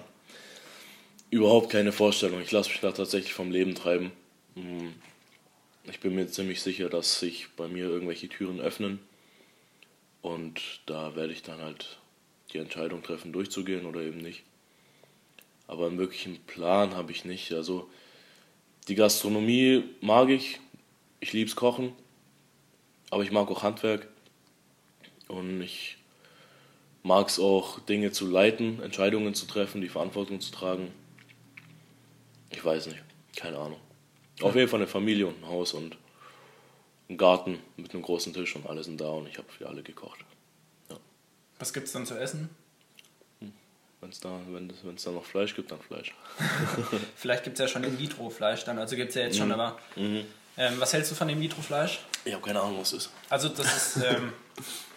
überhaupt 1.29 1.69
keine 1.69 1.91
Vorstellung. 1.91 2.41
Ich 2.41 2.51
lasse 2.51 2.69
mich 2.69 2.81
da 2.81 2.91
tatsächlich 2.91 3.33
vom 3.33 3.51
Leben 3.51 3.75
treiben. 3.75 4.11
Mm. 4.55 4.89
Ich 5.85 5.99
bin 5.99 6.13
mir 6.13 6.27
ziemlich 6.27 6.61
sicher, 6.61 6.89
dass 6.89 7.19
sich 7.19 7.47
bei 7.57 7.67
mir 7.67 7.85
irgendwelche 7.85 8.29
Türen 8.29 8.59
öffnen. 8.59 8.99
Und 10.21 10.61
da 10.85 11.15
werde 11.15 11.33
ich 11.33 11.41
dann 11.41 11.59
halt 11.59 11.97
die 12.53 12.59
Entscheidung 12.59 13.01
treffen, 13.01 13.33
durchzugehen 13.33 13.85
oder 13.85 14.01
eben 14.01 14.19
nicht. 14.19 14.43
Aber 15.65 15.87
einen 15.87 15.97
wirklichen 15.97 16.37
Plan 16.45 16.95
habe 16.95 17.11
ich 17.11 17.25
nicht. 17.25 17.51
Also 17.53 17.89
die 18.87 18.95
Gastronomie 18.95 19.85
mag 20.01 20.29
ich. 20.29 20.59
Ich 21.19 21.33
liebe 21.33 21.49
es 21.49 21.55
Kochen. 21.55 21.93
Aber 23.11 23.23
ich 23.23 23.31
mag 23.31 23.49
auch 23.51 23.61
Handwerk. 23.61 24.07
Und 25.27 25.61
ich 25.61 25.97
mag 27.03 27.27
es 27.27 27.39
auch, 27.39 27.79
Dinge 27.79 28.11
zu 28.11 28.27
leiten, 28.27 28.81
Entscheidungen 28.81 29.35
zu 29.35 29.45
treffen, 29.45 29.81
die 29.81 29.89
Verantwortung 29.89 30.41
zu 30.41 30.51
tragen. 30.51 30.91
Ich 32.49 32.65
weiß 32.65 32.87
nicht, 32.87 33.03
keine 33.35 33.57
Ahnung. 33.57 33.79
Auf 34.41 34.55
jeden 34.55 34.67
Fall 34.67 34.79
eine 34.79 34.87
Familie 34.87 35.27
und 35.27 35.43
ein 35.43 35.47
Haus 35.47 35.73
und 35.73 35.97
einen 37.07 37.17
Garten 37.17 37.59
mit 37.77 37.93
einem 37.93 38.01
großen 38.01 38.33
Tisch 38.33 38.55
und 38.55 38.65
alle 38.65 38.83
sind 38.83 38.99
da 38.99 39.09
und 39.09 39.27
ich 39.27 39.37
habe 39.37 39.47
für 39.51 39.67
alle 39.67 39.83
gekocht. 39.83 40.19
Was 41.59 41.73
gibt 41.73 41.87
es 41.87 41.93
dann 41.93 42.05
zu 42.05 42.17
essen? 42.17 42.49
Wenn's 43.99 44.19
da, 44.19 44.39
wenn 44.51 44.95
es 44.95 45.03
da 45.03 45.11
noch 45.11 45.25
Fleisch 45.25 45.55
gibt, 45.55 45.71
dann 45.71 45.79
Fleisch. 45.79 46.15
Vielleicht 47.15 47.43
gibt 47.43 47.59
es 47.59 47.59
ja 47.59 47.67
schon 47.67 47.83
In-vitro-Fleisch 47.83 48.63
dann, 48.63 48.79
also 48.79 48.95
gibt 48.95 49.09
es 49.09 49.15
ja 49.15 49.21
jetzt 49.23 49.37
schon, 49.37 49.51
aber 49.51 49.77
ähm, 49.95 50.25
was 50.79 50.93
hältst 50.93 51.11
du 51.11 51.15
von 51.15 51.29
In-vitro-Fleisch? 51.29 51.99
Ich 52.23 52.33
habe 52.33 52.43
keine 52.45 52.61
Ahnung, 52.61 52.79
was 52.79 52.93
es 52.93 53.05
ist. 53.05 53.13
Also 53.29 53.49
das 53.49 53.95
ist 53.95 54.03
ähm, 54.03 54.33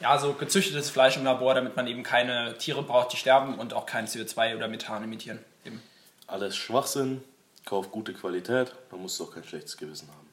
ja 0.00 0.18
so 0.18 0.34
gezüchtetes 0.34 0.90
Fleisch 0.90 1.16
im 1.16 1.24
Labor, 1.24 1.54
damit 1.54 1.74
man 1.76 1.86
eben 1.86 2.02
keine 2.02 2.56
Tiere 2.58 2.82
braucht, 2.82 3.12
die 3.12 3.16
sterben 3.16 3.58
und 3.58 3.72
auch 3.72 3.86
kein 3.86 4.06
CO2 4.06 4.56
oder 4.56 4.68
Methan 4.68 5.02
emittieren. 5.04 5.38
Eben. 5.64 5.82
Alles 6.26 6.54
Schwachsinn, 6.56 7.22
kauf 7.64 7.90
gute 7.90 8.12
Qualität, 8.12 8.74
dann 8.90 9.00
musst 9.00 9.18
du 9.18 9.24
auch 9.24 9.32
kein 9.32 9.44
schlechtes 9.44 9.76
Gewissen 9.76 10.08
haben. 10.08 10.28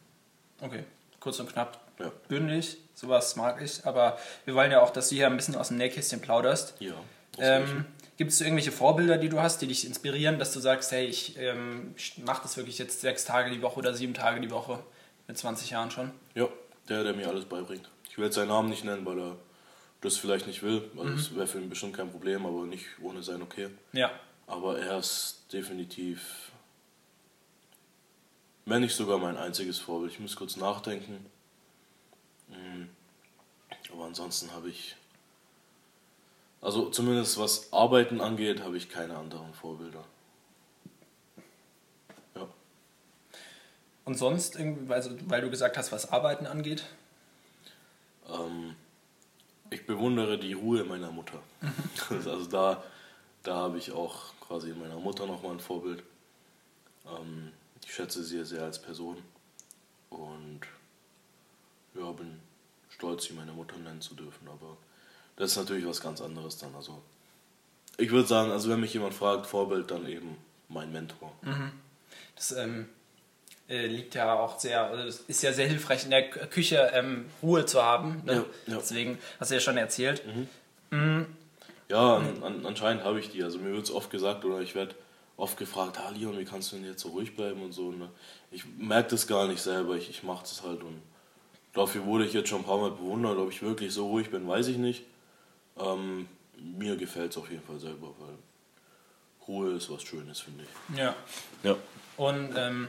Okay. 0.69 0.83
kurz 1.19 1.39
und 1.39 1.51
knapp, 1.51 1.79
Ja. 1.99 2.11
bündig. 2.27 2.77
Sowas 2.93 3.35
mag 3.35 3.61
ich. 3.61 3.85
Aber 3.85 4.19
wir 4.45 4.53
wollen 4.53 4.71
ja 4.71 4.81
auch, 4.81 4.89
dass 4.91 5.09
du 5.09 5.15
hier 5.15 5.27
ein 5.27 5.35
bisschen 5.37 5.55
aus 5.55 5.69
dem 5.69 5.77
Nähkästchen 5.77 6.19
plauderst. 6.21 6.75
Ja. 6.79 6.93
Ähm, 7.39 7.85
Gibt 8.17 8.31
es 8.31 8.41
irgendwelche 8.41 8.71
Vorbilder, 8.71 9.17
die 9.17 9.29
du 9.29 9.39
hast, 9.39 9.61
die 9.61 9.67
dich 9.67 9.87
inspirieren, 9.87 10.37
dass 10.37 10.51
du 10.53 10.59
sagst, 10.59 10.91
hey, 10.91 11.05
ich 11.07 11.37
ähm, 11.37 11.95
mache 12.25 12.43
das 12.43 12.57
wirklich 12.57 12.77
jetzt 12.77 13.01
sechs 13.01 13.25
Tage 13.25 13.49
die 13.49 13.61
Woche 13.63 13.79
oder 13.79 13.93
sieben 13.95 14.13
Tage 14.13 14.39
die 14.41 14.51
Woche 14.51 14.79
mit 15.27 15.37
20 15.37 15.69
Jahren 15.71 15.89
schon? 15.89 16.11
ja, 16.35 16.47
der, 16.89 17.03
der 17.03 17.13
mir 17.13 17.27
alles 17.27 17.45
beibringt. 17.45 17.89
Ich 18.09 18.17
will 18.17 18.25
jetzt 18.25 18.35
seinen 18.35 18.49
Namen 18.49 18.69
nicht 18.69 18.83
nennen, 18.83 19.05
weil 19.05 19.19
er 19.19 19.37
das 20.01 20.17
vielleicht 20.17 20.47
nicht 20.47 20.63
will. 20.63 20.89
Also 20.97 21.15
das 21.15 21.35
wäre 21.35 21.47
für 21.47 21.59
ihn 21.59 21.69
bestimmt 21.69 21.95
kein 21.95 22.09
Problem, 22.11 22.45
aber 22.45 22.65
nicht 22.65 22.85
ohne 23.01 23.23
sein 23.23 23.41
Okay. 23.41 23.69
Ja. 23.93 24.11
Aber 24.47 24.79
er 24.79 24.97
ist 24.97 25.45
definitiv, 25.53 26.51
wenn 28.65 28.81
nicht 28.81 28.95
sogar 28.95 29.17
mein 29.17 29.37
einziges 29.37 29.79
Vorbild. 29.79 30.11
Ich 30.11 30.19
muss 30.19 30.35
kurz 30.35 30.57
nachdenken. 30.57 31.25
Mm, 32.49 32.85
Aber 33.93 34.05
ansonsten 34.05 34.51
habe 34.51 34.69
ich, 34.69 34.95
also 36.59 36.89
zumindest 36.89 37.37
was 37.37 37.71
Arbeiten 37.71 38.19
angeht, 38.19 38.61
habe 38.61 38.75
ich 38.75 38.89
keine 38.89 39.17
anderen 39.17 39.53
Vorbilder. 39.53 40.03
Und 44.05 44.15
sonst, 44.17 44.55
irgendwie, 44.55 44.91
also, 44.91 45.11
weil 45.25 45.41
du 45.41 45.49
gesagt 45.49 45.77
hast, 45.77 45.91
was 45.91 46.11
Arbeiten 46.11 46.47
angeht? 46.47 46.85
Ähm, 48.27 48.75
ich 49.69 49.85
bewundere 49.85 50.37
die 50.37 50.53
Ruhe 50.53 50.83
meiner 50.83 51.11
Mutter. 51.11 51.39
also 52.09 52.45
da, 52.45 52.83
da 53.43 53.55
habe 53.55 53.77
ich 53.77 53.91
auch 53.91 54.33
quasi 54.39 54.71
in 54.71 54.79
meiner 54.79 54.99
Mutter 54.99 55.25
nochmal 55.25 55.53
ein 55.53 55.59
Vorbild. 55.59 56.03
Ähm, 57.05 57.51
ich 57.83 57.93
schätze 57.93 58.23
sie 58.23 58.43
sehr 58.43 58.63
als 58.63 58.81
Person 58.81 59.17
und 60.09 60.61
ja, 61.95 62.11
bin 62.11 62.39
stolz, 62.89 63.25
sie 63.25 63.33
meine 63.33 63.53
Mutter 63.53 63.77
nennen 63.77 64.01
zu 64.01 64.15
dürfen. 64.15 64.47
Aber 64.47 64.77
das 65.35 65.51
ist 65.51 65.57
natürlich 65.57 65.85
was 65.85 66.01
ganz 66.01 66.21
anderes 66.21 66.57
dann. 66.57 66.75
Also 66.75 67.01
ich 67.97 68.11
würde 68.11 68.27
sagen, 68.27 68.51
also 68.51 68.69
wenn 68.69 68.79
mich 68.79 68.93
jemand 68.93 69.13
fragt, 69.13 69.45
Vorbild, 69.45 69.91
dann 69.91 70.07
eben 70.07 70.37
mein 70.69 70.91
Mentor. 70.91 71.31
Das 72.35 72.51
ähm, 72.51 72.87
äh, 73.71 73.87
liegt 73.87 74.15
ja 74.15 74.33
auch 74.33 74.59
sehr, 74.59 74.83
also 74.83 75.07
es 75.07 75.21
ist 75.21 75.41
ja 75.41 75.53
sehr 75.53 75.67
hilfreich 75.67 76.03
in 76.03 76.11
der 76.11 76.29
Küche 76.29 76.91
ähm, 76.93 77.25
Ruhe 77.41 77.65
zu 77.65 77.81
haben. 77.81 78.21
Ne? 78.25 78.33
Ja, 78.33 78.73
ja. 78.73 78.77
Deswegen 78.77 79.17
hast 79.39 79.51
du 79.51 79.55
ja 79.55 79.61
schon 79.61 79.77
erzählt. 79.77 80.21
Ja, 81.89 82.17
an, 82.17 82.43
an, 82.43 82.65
anscheinend 82.65 83.03
habe 83.03 83.19
ich 83.19 83.31
die. 83.31 83.43
Also 83.43 83.59
mir 83.59 83.73
wird 83.73 83.85
es 83.85 83.91
oft 83.91 84.09
gesagt 84.11 84.45
oder 84.45 84.59
ich 84.59 84.75
werde 84.75 84.93
oft 85.37 85.57
gefragt, 85.57 85.97
ah 85.99 86.09
Leon, 86.09 86.37
wie 86.37 86.45
kannst 86.45 86.71
du 86.71 86.75
denn 86.75 86.85
jetzt 86.85 87.01
so 87.01 87.09
ruhig 87.09 87.35
bleiben 87.35 87.63
und 87.63 87.71
so. 87.71 87.91
Ne? 87.91 88.09
Ich 88.51 88.63
merke 88.77 89.09
das 89.09 89.25
gar 89.25 89.47
nicht 89.47 89.61
selber, 89.61 89.95
ich, 89.95 90.09
ich 90.09 90.23
mache 90.23 90.41
das 90.43 90.61
halt 90.63 90.83
und 90.83 91.01
dafür 91.73 92.05
wurde 92.05 92.25
ich 92.25 92.33
jetzt 92.33 92.49
schon 92.49 92.59
ein 92.59 92.65
paar 92.65 92.77
Mal 92.77 92.91
bewundert. 92.91 93.37
Ob 93.37 93.49
ich 93.49 93.61
wirklich 93.61 93.93
so 93.93 94.07
ruhig 94.07 94.29
bin, 94.29 94.47
weiß 94.47 94.67
ich 94.67 94.77
nicht. 94.77 95.03
Ähm, 95.79 96.27
mir 96.57 96.95
gefällt 96.95 97.31
es 97.31 97.37
auf 97.37 97.49
jeden 97.49 97.63
Fall 97.63 97.79
selber, 97.79 98.07
weil 98.19 98.35
Ruhe 99.47 99.71
ist 99.71 99.89
was 99.89 100.03
Schönes, 100.03 100.41
finde 100.41 100.63
ich. 100.63 100.97
Ja. 100.97 101.15
Ja. 101.63 101.75
Und 102.17 102.53
ähm, 102.55 102.87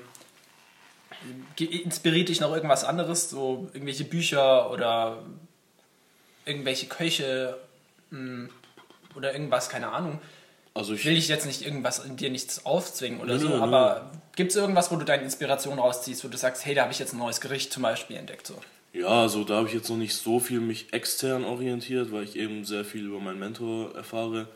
inspiriert 1.58 2.28
dich 2.28 2.40
noch 2.40 2.54
irgendwas 2.54 2.84
anderes? 2.84 3.30
So 3.30 3.68
irgendwelche 3.72 4.04
Bücher 4.04 4.70
oder 4.70 5.22
irgendwelche 6.44 6.86
Köche 6.86 7.58
mh, 8.10 8.48
oder 9.14 9.32
irgendwas, 9.32 9.68
keine 9.68 9.88
Ahnung. 9.92 10.20
Also 10.74 10.94
ich, 10.94 11.04
Will 11.04 11.18
ich 11.18 11.28
jetzt 11.28 11.46
nicht 11.46 11.62
irgendwas 11.62 12.04
in 12.04 12.16
dir 12.16 12.30
nichts 12.30 12.64
aufzwingen 12.64 13.20
oder 13.20 13.34
Nö, 13.34 13.40
so, 13.40 13.48
nö, 13.48 13.60
aber 13.60 14.10
gibt 14.36 14.52
es 14.52 14.56
irgendwas, 14.56 14.90
wo 14.90 14.96
du 14.96 15.04
deine 15.04 15.22
Inspiration 15.22 15.78
rausziehst, 15.78 16.24
wo 16.24 16.28
du 16.28 16.38
sagst, 16.38 16.64
hey, 16.64 16.74
da 16.74 16.82
habe 16.82 16.92
ich 16.92 16.98
jetzt 16.98 17.12
ein 17.12 17.18
neues 17.18 17.42
Gericht 17.42 17.72
zum 17.72 17.82
Beispiel 17.82 18.16
entdeckt? 18.16 18.46
So. 18.46 18.54
Ja, 18.94 19.08
also 19.08 19.44
da 19.44 19.56
habe 19.56 19.68
ich 19.68 19.74
jetzt 19.74 19.90
noch 19.90 19.96
nicht 19.96 20.14
so 20.14 20.40
viel 20.40 20.60
mich 20.60 20.92
extern 20.92 21.44
orientiert, 21.44 22.10
weil 22.10 22.24
ich 22.24 22.36
eben 22.36 22.64
sehr 22.64 22.84
viel 22.84 23.06
über 23.06 23.20
meinen 23.20 23.38
Mentor 23.38 23.94
erfahre. 23.94 24.48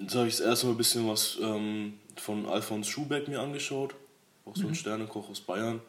Jetzt 0.00 0.14
habe 0.16 0.26
ich 0.26 0.36
das 0.36 0.46
erste 0.46 0.66
Mal 0.66 0.72
ein 0.72 0.78
bisschen 0.78 1.08
was 1.08 1.38
ähm, 1.40 1.94
von 2.16 2.46
Alfons 2.46 2.88
Schubeck 2.88 3.28
mir 3.28 3.40
angeschaut, 3.40 3.94
auch 4.46 4.56
so 4.56 4.66
ein 4.66 4.74
Sternekoch 4.74 5.28
aus 5.28 5.40
Bayern. 5.40 5.80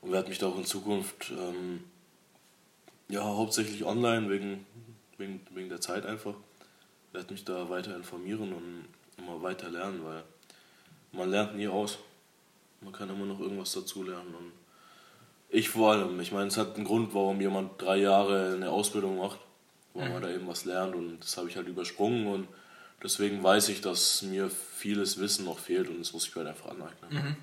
Und 0.00 0.12
werde 0.12 0.28
mich 0.28 0.38
da 0.38 0.46
auch 0.46 0.58
in 0.58 0.64
Zukunft 0.64 1.32
ähm, 1.32 1.82
ja, 3.08 3.22
hauptsächlich 3.22 3.84
online 3.84 4.28
wegen, 4.30 4.66
wegen, 5.18 5.40
wegen 5.50 5.68
der 5.68 5.80
Zeit 5.80 6.06
einfach, 6.06 6.34
werde 7.12 7.32
mich 7.32 7.44
da 7.44 7.68
weiter 7.70 7.96
informieren 7.96 8.52
und 8.52 8.84
immer 9.16 9.42
weiter 9.42 9.70
lernen, 9.70 10.04
weil 10.04 10.22
man 11.12 11.30
lernt 11.30 11.56
nie 11.56 11.66
aus. 11.68 11.98
Man 12.82 12.92
kann 12.92 13.08
immer 13.08 13.24
noch 13.24 13.40
irgendwas 13.40 13.72
dazulernen 13.72 14.34
und 14.34 14.52
ich 15.48 15.70
vor 15.70 15.92
allem. 15.92 16.20
Ich 16.20 16.32
meine, 16.32 16.48
es 16.48 16.56
hat 16.56 16.76
einen 16.76 16.84
Grund, 16.84 17.14
warum 17.14 17.40
jemand 17.40 17.80
drei 17.80 17.96
Jahre 17.96 18.52
eine 18.54 18.70
Ausbildung 18.70 19.16
macht, 19.18 19.38
wo 19.94 20.00
man 20.00 20.20
da 20.20 20.28
eben 20.30 20.46
was 20.46 20.64
lernt 20.66 20.94
und 20.94 21.20
das 21.20 21.36
habe 21.38 21.48
ich 21.48 21.56
halt 21.56 21.68
übersprungen 21.68 22.26
und 22.26 22.48
deswegen 23.02 23.42
weiß 23.42 23.70
ich, 23.70 23.80
dass 23.80 24.22
mir 24.22 24.50
vieles 24.50 25.18
Wissen 25.18 25.46
noch 25.46 25.58
fehlt 25.58 25.88
und 25.88 26.00
das 26.00 26.12
muss 26.12 26.28
ich 26.28 26.36
halt 26.36 26.48
einfach 26.48 26.70
aneignen. 26.70 27.36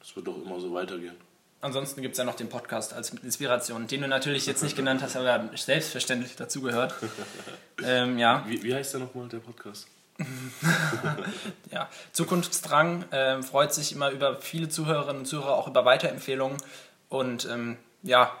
Das 0.00 0.16
wird 0.16 0.26
doch 0.26 0.36
immer 0.42 0.58
so 0.60 0.72
weitergehen. 0.72 1.14
Ansonsten 1.62 2.00
gibt 2.00 2.12
es 2.12 2.18
ja 2.18 2.24
noch 2.24 2.36
den 2.36 2.48
Podcast 2.48 2.94
als 2.94 3.10
Inspiration, 3.10 3.86
den 3.86 4.00
du 4.00 4.08
natürlich 4.08 4.46
jetzt 4.46 4.62
nicht 4.62 4.76
genannt 4.76 5.02
hast, 5.02 5.14
aber 5.16 5.50
selbstverständlich 5.54 6.34
dazugehört. 6.34 6.94
ähm, 7.84 8.18
ja, 8.18 8.44
Wie, 8.48 8.62
wie 8.62 8.74
heißt 8.74 8.94
der 8.94 9.00
nochmal, 9.00 9.28
der 9.28 9.38
Podcast? 9.38 9.86
ja. 11.70 11.88
Zukunftsdrang 12.12 13.04
ähm, 13.12 13.42
freut 13.42 13.74
sich 13.74 13.92
immer 13.92 14.10
über 14.10 14.36
viele 14.36 14.68
Zuhörerinnen 14.68 15.20
und 15.20 15.26
Zuhörer, 15.26 15.54
auch 15.54 15.68
über 15.68 15.84
Weiterempfehlungen. 15.84 16.56
Und 17.10 17.46
ähm, 17.50 17.76
ja, 18.02 18.32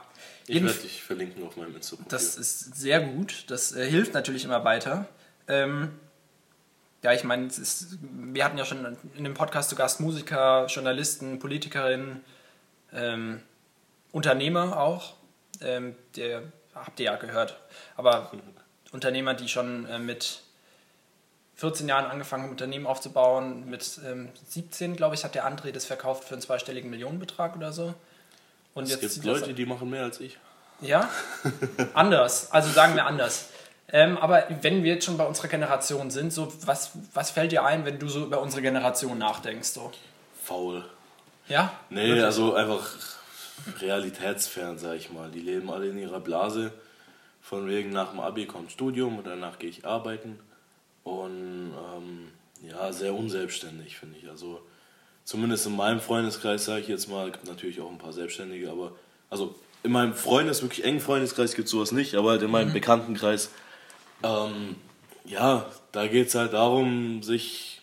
Ich 0.46 0.62
werde 0.62 0.78
dich 0.78 1.02
verlinken 1.02 1.46
auf 1.46 1.56
meinem 1.56 1.76
Instagram. 1.76 2.06
das 2.08 2.36
ist 2.36 2.74
sehr 2.76 3.00
gut. 3.00 3.44
Das 3.48 3.72
äh, 3.72 3.88
hilft 3.88 4.14
natürlich 4.14 4.44
immer 4.44 4.64
weiter. 4.64 5.06
Ähm, 5.46 5.90
ja, 7.02 7.12
ich 7.12 7.24
meine, 7.24 7.48
wir 7.50 8.44
hatten 8.44 8.58
ja 8.58 8.64
schon 8.64 8.96
in 9.14 9.24
dem 9.24 9.34
Podcast 9.34 9.70
zu 9.70 9.76
Gast 9.76 10.00
Musiker, 10.00 10.66
Journalisten, 10.66 11.38
Politikerinnen, 11.38 12.22
ähm, 12.92 13.40
Unternehmer 14.12 14.78
auch. 14.80 15.14
Ähm, 15.62 15.94
der 16.16 16.42
habt 16.74 16.98
ihr 17.00 17.06
ja 17.06 17.16
gehört. 17.16 17.58
Aber 17.96 18.30
Unternehmer, 18.92 19.34
die 19.34 19.48
schon 19.48 19.86
äh, 19.86 19.98
mit 19.98 20.42
14 21.56 21.88
Jahren 21.88 22.06
angefangen 22.06 22.44
haben, 22.44 22.50
Unternehmen 22.50 22.86
aufzubauen. 22.86 23.68
Mit 23.68 24.00
ähm, 24.06 24.28
17, 24.48 24.96
glaube 24.96 25.14
ich, 25.14 25.24
hat 25.24 25.34
der 25.34 25.46
André 25.46 25.72
das 25.72 25.84
verkauft 25.86 26.24
für 26.24 26.34
einen 26.34 26.42
zweistelligen 26.42 26.90
Millionenbetrag 26.90 27.56
oder 27.56 27.72
so. 27.72 27.94
Und 28.74 28.84
es 28.84 28.98
gibt 29.00 29.12
sieht 29.12 29.26
das- 29.26 29.40
Leute, 29.40 29.54
die 29.54 29.66
machen 29.66 29.88
mehr 29.90 30.04
als 30.04 30.20
ich. 30.20 30.38
ja, 30.80 31.08
anders. 31.94 32.50
Also 32.52 32.70
sagen 32.70 32.94
wir 32.94 33.06
anders. 33.06 33.48
Ähm, 33.92 34.18
aber 34.18 34.44
wenn 34.62 34.82
wir 34.82 34.94
jetzt 34.94 35.04
schon 35.04 35.16
bei 35.16 35.26
unserer 35.26 35.48
Generation 35.48 36.10
sind, 36.10 36.32
so 36.32 36.52
was, 36.64 36.92
was 37.12 37.30
fällt 37.30 37.52
dir 37.52 37.64
ein, 37.64 37.84
wenn 37.84 37.98
du 37.98 38.08
so 38.08 38.24
über 38.24 38.40
unsere 38.40 38.62
Generation 38.62 39.18
nachdenkst? 39.18 39.68
So? 39.68 39.90
Faul. 40.42 40.84
Ja? 41.48 41.72
Nee, 41.90 42.20
also 42.20 42.54
einfach 42.54 42.86
realitätsfern, 43.80 44.78
sag 44.78 44.96
ich 44.96 45.10
mal. 45.10 45.30
Die 45.30 45.40
leben 45.40 45.70
alle 45.70 45.88
in 45.88 45.98
ihrer 45.98 46.20
Blase. 46.20 46.72
Von 47.42 47.68
wegen 47.68 47.90
nach 47.90 48.10
dem 48.10 48.20
Abi 48.20 48.46
kommt 48.46 48.70
Studium 48.70 49.18
und 49.18 49.26
danach 49.26 49.58
gehe 49.58 49.70
ich 49.70 49.84
arbeiten. 49.84 50.38
Und 51.02 51.72
ähm, 51.72 52.28
ja, 52.62 52.92
sehr 52.92 53.14
unselbstständig, 53.14 53.96
finde 53.96 54.18
ich. 54.18 54.28
Also 54.28 54.60
zumindest 55.24 55.66
in 55.66 55.74
meinem 55.74 56.00
Freundeskreis, 56.00 56.64
sage 56.64 56.82
ich 56.82 56.88
jetzt 56.88 57.08
mal, 57.08 57.30
gibt 57.30 57.46
natürlich 57.46 57.80
auch 57.80 57.90
ein 57.90 57.98
paar 57.98 58.12
Selbstständige, 58.12 58.70
aber 58.70 58.92
also 59.30 59.54
in 59.82 59.92
meinem 59.92 60.14
Freundes, 60.14 60.62
wirklich 60.62 60.84
engen 60.84 61.00
Freundeskreis 61.00 61.54
gibt 61.54 61.66
es 61.66 61.72
sowas 61.72 61.92
nicht, 61.92 62.14
aber 62.14 62.30
halt 62.30 62.42
in 62.42 62.50
meinem 62.50 62.72
Bekanntenkreis, 62.72 63.50
ähm, 64.22 64.76
ja, 65.24 65.66
da 65.92 66.06
geht 66.06 66.28
es 66.28 66.34
halt 66.34 66.52
darum, 66.52 67.22
sich 67.22 67.80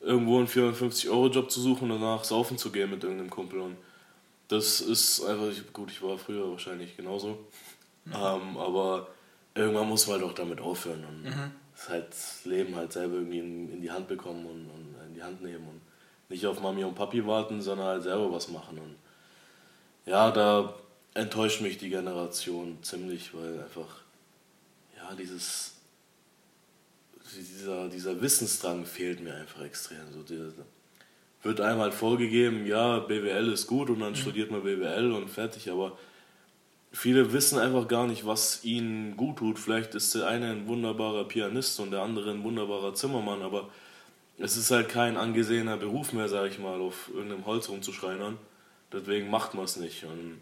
irgendwo 0.00 0.38
einen 0.38 0.48
450-Euro-Job 0.48 1.50
zu 1.50 1.60
suchen 1.60 1.90
und 1.90 2.00
danach 2.00 2.24
saufen 2.24 2.58
zu 2.58 2.70
gehen 2.70 2.90
mit 2.90 3.02
irgendeinem 3.02 3.30
Kumpel. 3.30 3.60
Und 3.60 3.76
das 4.48 4.80
ist 4.80 5.24
einfach, 5.24 5.50
gut, 5.72 5.90
ich 5.90 6.02
war 6.02 6.18
früher 6.18 6.50
wahrscheinlich 6.50 6.96
genauso. 6.96 7.38
Ähm, 8.06 8.56
aber 8.58 9.08
irgendwann 9.54 9.88
muss 9.88 10.06
man 10.06 10.20
halt 10.20 10.30
auch 10.30 10.34
damit 10.34 10.60
aufhören 10.60 11.04
und 11.04 11.24
das, 11.74 11.88
halt, 11.88 12.10
das 12.10 12.44
Leben 12.44 12.76
halt 12.76 12.92
selber 12.92 13.14
irgendwie 13.14 13.38
in, 13.38 13.72
in 13.72 13.80
die 13.80 13.90
Hand 13.90 14.08
bekommen 14.08 14.44
und, 14.44 14.66
und 14.70 15.06
in 15.08 15.14
die 15.14 15.22
Hand 15.22 15.42
nehmen 15.42 15.66
und 15.66 15.80
nicht 16.28 16.46
auf 16.46 16.60
Mami 16.60 16.84
und 16.84 16.94
Papi 16.94 17.26
warten, 17.26 17.62
sondern 17.62 17.86
halt 17.86 18.02
selber 18.02 18.30
was 18.32 18.48
machen. 18.48 18.78
Und 18.78 18.96
ja, 20.06 20.30
da 20.30 20.74
enttäuscht 21.14 21.60
mich 21.60 21.78
die 21.78 21.88
Generation 21.88 22.78
ziemlich, 22.82 23.34
weil 23.34 23.62
einfach, 23.62 24.02
ja, 25.08 25.14
dieses 25.14 25.74
dieser, 27.36 27.88
dieser 27.88 28.20
Wissensdrang 28.20 28.86
fehlt 28.86 29.20
mir 29.20 29.34
einfach 29.34 29.62
extrem. 29.62 30.12
So, 30.12 30.22
der, 30.22 30.52
wird 31.42 31.60
einem 31.60 31.80
halt 31.80 31.94
vorgegeben, 31.94 32.66
ja, 32.66 33.00
BWL 33.00 33.52
ist 33.52 33.66
gut 33.66 33.90
und 33.90 34.00
dann 34.00 34.16
studiert 34.16 34.50
man 34.50 34.62
BWL 34.62 35.12
und 35.12 35.28
fertig, 35.28 35.70
aber 35.70 35.98
viele 36.92 37.32
wissen 37.32 37.58
einfach 37.58 37.86
gar 37.86 38.06
nicht, 38.06 38.24
was 38.24 38.64
ihnen 38.64 39.16
gut 39.16 39.38
tut. 39.38 39.58
Vielleicht 39.58 39.94
ist 39.94 40.14
der 40.14 40.26
eine 40.26 40.50
ein 40.50 40.66
wunderbarer 40.66 41.24
Pianist 41.24 41.80
und 41.80 41.90
der 41.90 42.00
andere 42.00 42.30
ein 42.30 42.42
wunderbarer 42.44 42.94
Zimmermann, 42.94 43.42
aber 43.42 43.68
es 44.38 44.56
ist 44.56 44.70
halt 44.70 44.88
kein 44.88 45.16
angesehener 45.16 45.76
Beruf 45.76 46.12
mehr, 46.12 46.28
sag 46.28 46.50
ich 46.50 46.58
mal, 46.58 46.80
auf 46.80 47.10
irgendeinem 47.12 47.46
Holz 47.46 47.68
rumzuschreinern. 47.68 48.38
Deswegen 48.92 49.28
macht 49.28 49.54
man 49.54 49.64
es 49.64 49.76
nicht. 49.76 50.04
Und 50.04 50.40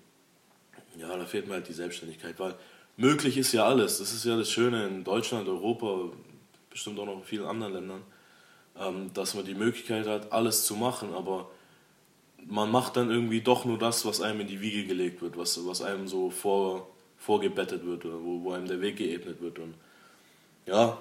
Ja, 0.99 1.17
da 1.17 1.25
fehlt 1.25 1.49
mir 1.49 1.55
halt 1.55 1.69
die 1.69 1.73
Selbstständigkeit, 1.73 2.39
weil 2.39 2.55
möglich 2.97 3.37
ist 3.37 3.53
ja 3.53 3.67
alles. 3.67 3.99
Das 3.99 4.13
ist 4.13 4.25
ja 4.25 4.37
das 4.37 4.51
Schöne 4.51 4.87
in 4.87 5.05
Deutschland, 5.05 5.49
Europa, 5.49 6.11
bestimmt 6.71 6.99
auch 6.99 7.07
noch 7.07 7.19
in 7.19 7.25
vielen 7.25 7.47
anderen 7.47 7.75
Ländern, 7.75 8.03
ähm, 8.79 9.11
dass 9.15 9.35
man 9.35 9.45
die 9.45 9.55
Möglichkeit 9.55 10.07
hat, 10.07 10.33
alles 10.33 10.67
zu 10.67 10.75
machen, 10.77 11.13
aber 11.15 11.51
man 12.47 12.71
macht 12.71 12.97
dann 12.97 13.11
irgendwie 13.11 13.41
doch 13.41 13.65
nur 13.65 13.79
das, 13.79 14.05
was 14.05 14.21
einem 14.21 14.41
in 14.41 14.47
die 14.47 14.61
Wiege 14.61 14.85
gelegt 14.85 15.23
wird, 15.23 15.37
was, 15.37 15.65
was 15.67 15.83
einem 15.83 16.09
so 16.09 16.31
vor, 16.31 16.89
vorgebettet 17.19 17.85
wird, 17.87 18.05
wo, 18.05 18.43
wo 18.43 18.53
einem 18.53 18.67
der 18.67 18.81
Weg 18.81 18.97
geebnet 18.97 19.41
wird. 19.41 19.59
Und 19.59 19.75
ja, 20.67 20.99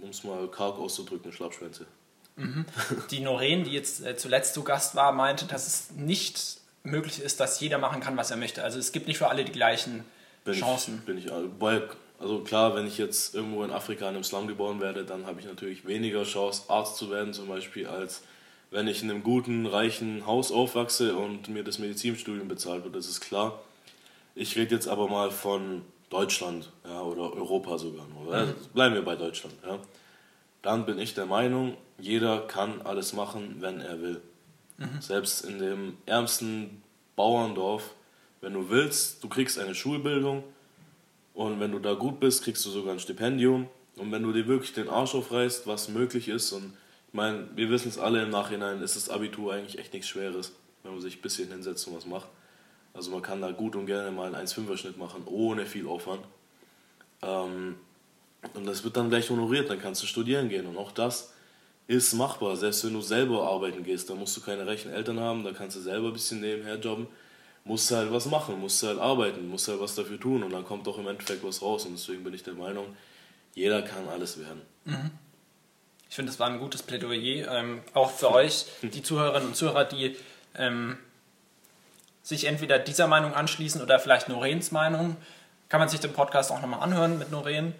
um 0.00 0.08
es 0.08 0.24
mal 0.24 0.48
karg 0.48 0.78
auszudrücken, 0.78 1.32
Schlappschwänze. 1.32 1.86
Mhm. 2.36 2.64
Die 3.10 3.20
Noreen, 3.20 3.64
die 3.64 3.72
jetzt 3.72 4.04
äh, 4.04 4.16
zuletzt 4.16 4.54
zu 4.54 4.64
Gast 4.64 4.94
war, 4.94 5.12
meinte, 5.12 5.46
dass 5.46 5.66
es 5.66 5.90
nicht 5.92 6.59
möglich 6.82 7.20
ist, 7.20 7.40
dass 7.40 7.60
jeder 7.60 7.78
machen 7.78 8.00
kann, 8.00 8.16
was 8.16 8.30
er 8.30 8.36
möchte. 8.36 8.62
Also 8.62 8.78
es 8.78 8.92
gibt 8.92 9.06
nicht 9.06 9.18
für 9.18 9.28
alle 9.28 9.44
die 9.44 9.52
gleichen 9.52 10.04
bin 10.44 10.54
Chancen. 10.54 10.96
Ich, 11.00 11.04
bin 11.04 11.18
ich, 11.18 11.30
also 12.20 12.40
klar, 12.40 12.74
wenn 12.74 12.86
ich 12.86 12.98
jetzt 12.98 13.34
irgendwo 13.34 13.64
in 13.64 13.70
Afrika 13.70 14.08
in 14.08 14.14
einem 14.14 14.24
Slum 14.24 14.46
geboren 14.46 14.80
werde, 14.80 15.04
dann 15.04 15.26
habe 15.26 15.40
ich 15.40 15.46
natürlich 15.46 15.86
weniger 15.86 16.24
Chance, 16.24 16.64
Arzt 16.68 16.96
zu 16.96 17.10
werden 17.10 17.32
zum 17.32 17.48
Beispiel, 17.48 17.86
als 17.86 18.22
wenn 18.70 18.86
ich 18.86 19.02
in 19.02 19.10
einem 19.10 19.22
guten, 19.22 19.66
reichen 19.66 20.26
Haus 20.26 20.52
aufwachse 20.52 21.16
und 21.16 21.48
mir 21.48 21.64
das 21.64 21.78
Medizinstudium 21.78 22.46
bezahlt 22.46 22.84
wird, 22.84 22.94
das 22.94 23.08
ist 23.08 23.20
klar. 23.20 23.60
Ich 24.34 24.56
rede 24.56 24.74
jetzt 24.74 24.86
aber 24.86 25.08
mal 25.08 25.30
von 25.30 25.82
Deutschland 26.08 26.70
ja, 26.84 27.00
oder 27.00 27.32
Europa 27.32 27.78
sogar 27.78 28.06
nur. 28.06 28.36
Mhm. 28.36 28.54
Bleiben 28.72 28.94
wir 28.94 29.02
bei 29.02 29.16
Deutschland. 29.16 29.54
Ja. 29.66 29.78
Dann 30.62 30.86
bin 30.86 30.98
ich 30.98 31.14
der 31.14 31.26
Meinung, 31.26 31.76
jeder 31.98 32.40
kann 32.40 32.82
alles 32.82 33.12
machen, 33.12 33.56
wenn 33.60 33.80
er 33.80 34.00
will. 34.00 34.20
Mhm. 34.80 35.00
Selbst 35.00 35.44
in 35.44 35.58
dem 35.58 35.98
ärmsten 36.06 36.82
Bauerndorf, 37.14 37.94
wenn 38.40 38.54
du 38.54 38.70
willst, 38.70 39.22
du 39.22 39.28
kriegst 39.28 39.58
eine 39.58 39.74
Schulbildung 39.74 40.42
und 41.34 41.60
wenn 41.60 41.70
du 41.70 41.78
da 41.78 41.94
gut 41.94 42.18
bist, 42.18 42.42
kriegst 42.42 42.64
du 42.64 42.70
sogar 42.70 42.94
ein 42.94 43.00
Stipendium. 43.00 43.68
Und 43.96 44.10
wenn 44.10 44.22
du 44.22 44.32
dir 44.32 44.46
wirklich 44.46 44.72
den 44.72 44.88
Arsch 44.88 45.14
aufreißt, 45.14 45.66
was 45.66 45.88
möglich 45.88 46.28
ist, 46.28 46.52
und 46.52 46.72
ich 47.08 47.14
meine, 47.14 47.48
wir 47.54 47.68
wissen 47.68 47.88
es 47.88 47.98
alle 47.98 48.22
im 48.22 48.30
Nachhinein, 48.30 48.80
ist 48.80 48.96
das 48.96 49.10
Abitur 49.10 49.52
eigentlich 49.52 49.78
echt 49.78 49.92
nichts 49.92 50.08
Schweres, 50.08 50.52
wenn 50.82 50.92
man 50.92 51.02
sich 51.02 51.18
ein 51.18 51.22
bisschen 51.22 51.50
hinsetzt 51.50 51.86
und 51.86 51.96
was 51.96 52.06
macht. 52.06 52.28
Also 52.94 53.10
man 53.10 53.20
kann 53.20 53.42
da 53.42 53.50
gut 53.50 53.76
und 53.76 53.86
gerne 53.86 54.10
mal 54.10 54.34
einen 54.34 54.46
1,5er-Schnitt 54.46 54.96
machen, 54.96 55.22
ohne 55.26 55.66
viel 55.66 55.86
Aufwand. 55.86 56.24
Ähm, 57.20 57.76
und 58.54 58.66
das 58.66 58.82
wird 58.84 58.96
dann 58.96 59.10
gleich 59.10 59.28
honoriert, 59.28 59.68
dann 59.68 59.80
kannst 59.80 60.02
du 60.02 60.06
studieren 60.06 60.48
gehen. 60.48 60.66
Und 60.66 60.78
auch 60.78 60.92
das 60.92 61.34
ist 61.90 62.14
machbar. 62.14 62.56
Selbst 62.56 62.84
wenn 62.84 62.92
du 62.92 63.00
selber 63.00 63.48
arbeiten 63.48 63.82
gehst, 63.82 64.08
dann 64.08 64.18
musst 64.18 64.36
du 64.36 64.40
keine 64.40 64.64
reichen 64.64 64.92
Eltern 64.92 65.18
haben, 65.18 65.42
da 65.42 65.50
kannst 65.50 65.76
du 65.76 65.80
selber 65.80 66.06
ein 66.06 66.12
bisschen 66.12 66.40
nebenher 66.40 66.76
jobben. 66.76 67.08
Musst 67.64 67.90
halt 67.90 68.12
was 68.12 68.26
machen, 68.26 68.60
musst 68.60 68.80
halt 68.84 69.00
arbeiten, 69.00 69.48
musst 69.48 69.66
halt 69.66 69.80
was 69.80 69.96
dafür 69.96 70.18
tun 70.18 70.44
und 70.44 70.52
dann 70.52 70.64
kommt 70.64 70.86
doch 70.86 70.98
im 70.98 71.08
Endeffekt 71.08 71.42
was 71.42 71.60
raus. 71.60 71.86
Und 71.86 71.94
deswegen 71.94 72.22
bin 72.22 72.32
ich 72.32 72.44
der 72.44 72.54
Meinung, 72.54 72.96
jeder 73.56 73.82
kann 73.82 74.08
alles 74.08 74.38
werden. 74.38 74.62
Mhm. 74.84 75.10
Ich 76.08 76.14
finde, 76.14 76.30
das 76.30 76.38
war 76.38 76.48
ein 76.48 76.60
gutes 76.60 76.82
Plädoyer, 76.84 77.52
ähm, 77.52 77.80
auch 77.92 78.10
für 78.12 78.30
euch, 78.30 78.66
die 78.82 79.02
Zuhörerinnen 79.02 79.48
und 79.48 79.56
Zuhörer, 79.56 79.84
die 79.84 80.16
ähm, 80.54 80.96
sich 82.22 82.44
entweder 82.44 82.78
dieser 82.78 83.08
Meinung 83.08 83.34
anschließen 83.34 83.82
oder 83.82 83.98
vielleicht 83.98 84.28
Norens 84.28 84.70
Meinung. 84.70 85.16
Kann 85.68 85.80
man 85.80 85.88
sich 85.88 85.98
den 85.98 86.12
Podcast 86.12 86.52
auch 86.52 86.60
nochmal 86.60 86.80
anhören 86.82 87.18
mit 87.18 87.32
Noren. 87.32 87.74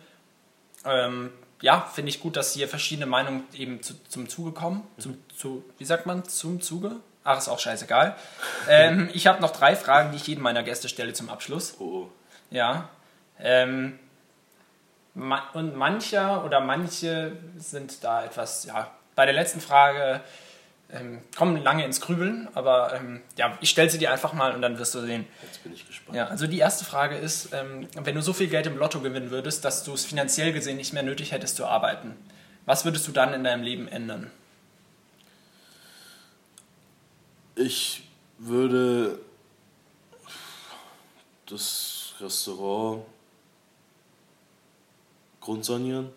Ähm, 0.85 1.31
ja, 1.61 1.81
finde 1.93 2.11
ich 2.11 2.21
gut, 2.21 2.37
dass 2.37 2.55
hier 2.55 2.69
verschiedene 2.69 3.07
Meinungen 3.07 3.45
eben 3.53 3.83
zu, 3.83 3.95
zum 4.09 4.29
Zuge 4.29 4.53
kommen. 4.53 4.87
Zum, 4.99 5.19
zu, 5.37 5.65
wie 5.79 5.85
sagt 5.85 6.07
man? 6.07 6.25
Zum 6.25 6.61
Zuge? 6.61 6.97
Ach, 7.23 7.39
ist 7.39 7.49
auch 7.49 7.59
scheißegal. 7.59 8.17
ähm, 8.69 9.11
ich 9.13 9.27
habe 9.27 9.43
noch 9.43 9.51
drei 9.51 9.77
Fragen, 9.77 10.11
die 10.11 10.17
ich 10.17 10.27
jedem 10.27 10.43
meiner 10.43 10.63
Gäste 10.63 10.89
stelle 10.89 11.13
zum 11.13 11.29
Abschluss. 11.29 11.77
Oh. 11.79 12.09
Ja. 12.51 12.89
Ähm, 13.39 13.99
und 15.15 15.77
mancher 15.77 16.45
oder 16.45 16.61
manche 16.61 17.33
sind 17.57 18.05
da 18.05 18.25
etwas, 18.25 18.65
ja, 18.65 18.91
bei 19.15 19.27
der 19.27 19.35
letzten 19.35 19.61
Frage 19.61 20.21
ähm, 20.93 21.21
kommen 21.37 21.63
lange 21.63 21.85
ins 21.85 22.01
Grübeln, 22.01 22.49
aber 22.55 22.95
ähm, 22.95 23.21
ja, 23.37 23.57
ich 23.61 23.71
stelle 23.71 23.91
sie 23.91 23.99
dir 23.99 24.11
einfach 24.13 24.33
mal 24.33 24.55
und 24.55 24.63
dann 24.63 24.79
wirst 24.79 24.95
du 24.95 25.01
sehen. 25.01 25.27
Jetzt 25.43 25.63
bin 25.63 25.73
ich 25.73 25.87
gespannt. 25.87 26.17
Ja, 26.17 26.27
also 26.27 26.47
die 26.47 26.59
erste 26.59 26.85
Frage 26.85 27.17
ist, 27.17 27.53
ähm, 27.53 27.89
wenn 27.95 28.15
du 28.15 28.23
so 28.23 28.33
viel 28.33 28.49
Geld 28.49 28.67
im 28.67 28.77
Lotto 28.77 29.01
gewinnen 29.01 29.31
würdest, 29.31 29.65
dass 29.65 29.85
du 29.85 29.93
es 29.93 30.05
finanziell 30.05 30.53
gesehen 30.53 30.77
nicht 30.77 30.93
mehr 30.93 31.03
nötig 31.03 31.33
hättest 31.33 31.57
zu 31.57 31.67
arbeiten, 31.67 32.17
was 32.67 32.85
würdest 32.85 33.07
du 33.09 33.13
dann 33.13 33.33
in 33.33 33.45
deinem 33.45 33.63
Leben 33.63 33.89
ändern? 33.89 34.31
Ich 37.57 38.05
würde 38.39 39.19
das 41.47 42.15
Restaurant 42.21 43.05
grundsanieren 45.41 46.11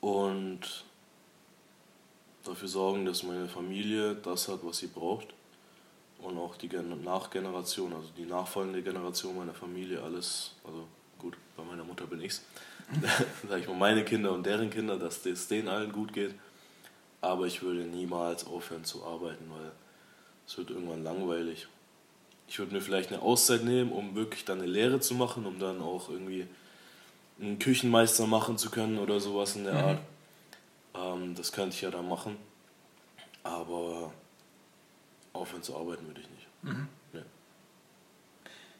und 0.00 0.84
dafür 2.44 2.68
sorgen, 2.68 3.04
dass 3.04 3.22
meine 3.22 3.48
Familie 3.48 4.14
das 4.14 4.48
hat, 4.48 4.60
was 4.62 4.78
sie 4.78 4.86
braucht. 4.86 5.28
Und 6.18 6.38
auch 6.38 6.56
die 6.56 6.68
Nachgeneration, 6.68 7.92
also 7.92 8.08
die 8.16 8.24
nachfolgende 8.24 8.82
Generation 8.82 9.36
meiner 9.36 9.52
Familie, 9.52 10.02
alles, 10.02 10.52
also 10.64 10.86
gut, 11.18 11.36
bei 11.56 11.62
meiner 11.64 11.84
Mutter 11.84 12.06
bin 12.06 12.20
ich's, 12.20 12.42
sag 13.48 13.60
ich 13.60 13.68
mal, 13.68 13.76
meine 13.76 14.04
Kinder 14.04 14.32
und 14.32 14.46
deren 14.46 14.70
Kinder, 14.70 14.98
dass 14.98 15.24
es 15.26 15.48
denen 15.48 15.68
allen 15.68 15.92
gut 15.92 16.12
geht. 16.12 16.34
Aber 17.20 17.46
ich 17.46 17.62
würde 17.62 17.80
niemals 17.80 18.46
aufhören 18.46 18.84
zu 18.84 19.04
arbeiten, 19.04 19.50
weil 19.50 19.72
es 20.46 20.56
wird 20.56 20.70
irgendwann 20.70 21.02
langweilig. 21.02 21.68
Ich 22.48 22.58
würde 22.58 22.74
mir 22.74 22.82
vielleicht 22.82 23.10
eine 23.12 23.22
Auszeit 23.22 23.64
nehmen, 23.64 23.92
um 23.92 24.14
wirklich 24.14 24.44
dann 24.44 24.60
eine 24.60 24.70
Lehre 24.70 25.00
zu 25.00 25.14
machen, 25.14 25.46
um 25.46 25.58
dann 25.58 25.80
auch 25.80 26.10
irgendwie 26.10 26.46
einen 27.40 27.58
Küchenmeister 27.58 28.26
machen 28.26 28.58
zu 28.58 28.70
können 28.70 28.98
oder 28.98 29.20
sowas 29.20 29.56
in 29.56 29.64
der 29.64 29.74
mhm. 29.74 29.80
Art. 29.80 29.98
Ähm, 30.94 31.34
das 31.34 31.52
könnte 31.52 31.74
ich 31.74 31.82
ja 31.82 31.90
dann 31.90 32.08
machen. 32.08 32.36
Aber 33.42 34.12
aufhören 35.32 35.62
zu 35.62 35.76
arbeiten 35.76 36.06
würde 36.06 36.20
ich 36.20 36.30
nicht. 36.30 36.46
Mhm. 36.62 36.88
Nee. 37.12 37.22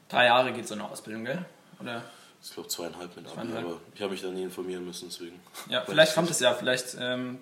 Drei 0.09 0.27
Jahre 0.27 0.53
geht 0.53 0.66
so 0.66 0.74
eine 0.74 0.88
Ausbildung, 0.88 1.24
gell? 1.24 1.44
Oder? 1.81 2.03
Ich 2.42 2.53
glaube 2.53 2.68
zweieinhalb 2.68 3.16
mit 3.16 3.27
Abi, 3.27 3.53
aber 3.57 3.81
ich 3.94 4.03
habe 4.03 4.12
mich 4.12 4.20
da 4.20 4.29
nie 4.29 4.42
informieren 4.42 4.85
müssen, 4.85 5.09
deswegen. 5.09 5.40
Ja, 5.68 5.83
vielleicht 5.83 6.14
kommt 6.14 6.31
es 6.31 6.40
ja, 6.40 6.53
vielleicht 6.53 6.96
ähm, 7.00 7.38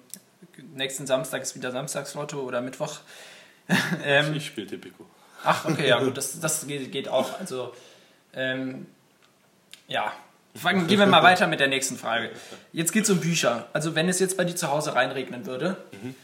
nächsten 0.75 1.07
Samstag 1.07 1.43
ist 1.43 1.55
wieder 1.57 1.73
Samstagslotto 1.73 2.41
oder 2.41 2.61
Mittwoch. 2.61 3.01
ähm, 4.05 4.35
ich 4.35 4.47
spiele 4.47 4.67
Tipico. 4.67 5.07
Ach, 5.45 5.65
okay, 5.65 5.89
ja 5.89 6.01
gut, 6.03 6.17
das, 6.17 6.39
das 6.39 6.67
geht, 6.67 6.93
geht 6.93 7.09
auch. 7.09 7.39
Also, 7.39 7.75
ähm, 8.33 8.87
ja, 9.89 10.13
Fangen, 10.55 10.87
gehen 10.87 10.99
wir 10.99 11.07
mal 11.07 11.23
weiter 11.23 11.47
mit 11.47 11.61
der 11.61 11.69
nächsten 11.69 11.97
Frage. 11.97 12.31
Jetzt 12.73 12.93
geht 12.93 13.05
es 13.05 13.11
um 13.11 13.21
Bücher. 13.21 13.69
Also 13.73 13.95
wenn 13.95 14.09
es 14.09 14.19
jetzt 14.19 14.37
bei 14.37 14.45
dir 14.45 14.55
zu 14.55 14.69
Hause 14.69 14.95
reinregnen 14.95 15.47
würde 15.47 15.79
mhm. 16.03 16.15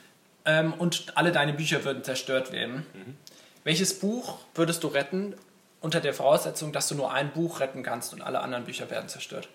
ähm, 0.45 0.73
und 0.75 1.17
alle 1.17 1.33
deine 1.33 1.55
Bücher 1.55 1.85
würden 1.85 2.05
zerstört 2.05 2.53
werden, 2.53 2.87
mhm. 2.93 3.17
welches 3.65 3.99
Buch 3.99 4.39
würdest 4.55 4.85
du 4.85 4.89
retten 4.89 5.35
unter 5.81 6.01
der 6.01 6.13
Voraussetzung, 6.13 6.73
dass 6.73 6.89
du 6.89 6.95
nur 6.95 7.13
ein 7.13 7.33
Buch 7.33 7.61
retten 7.61 7.83
kannst 7.83 8.13
und 8.13 8.21
alle 8.21 8.41
anderen 8.41 8.65
Bücher 8.65 8.91
werden 8.91 9.09
zerstört? 9.09 9.49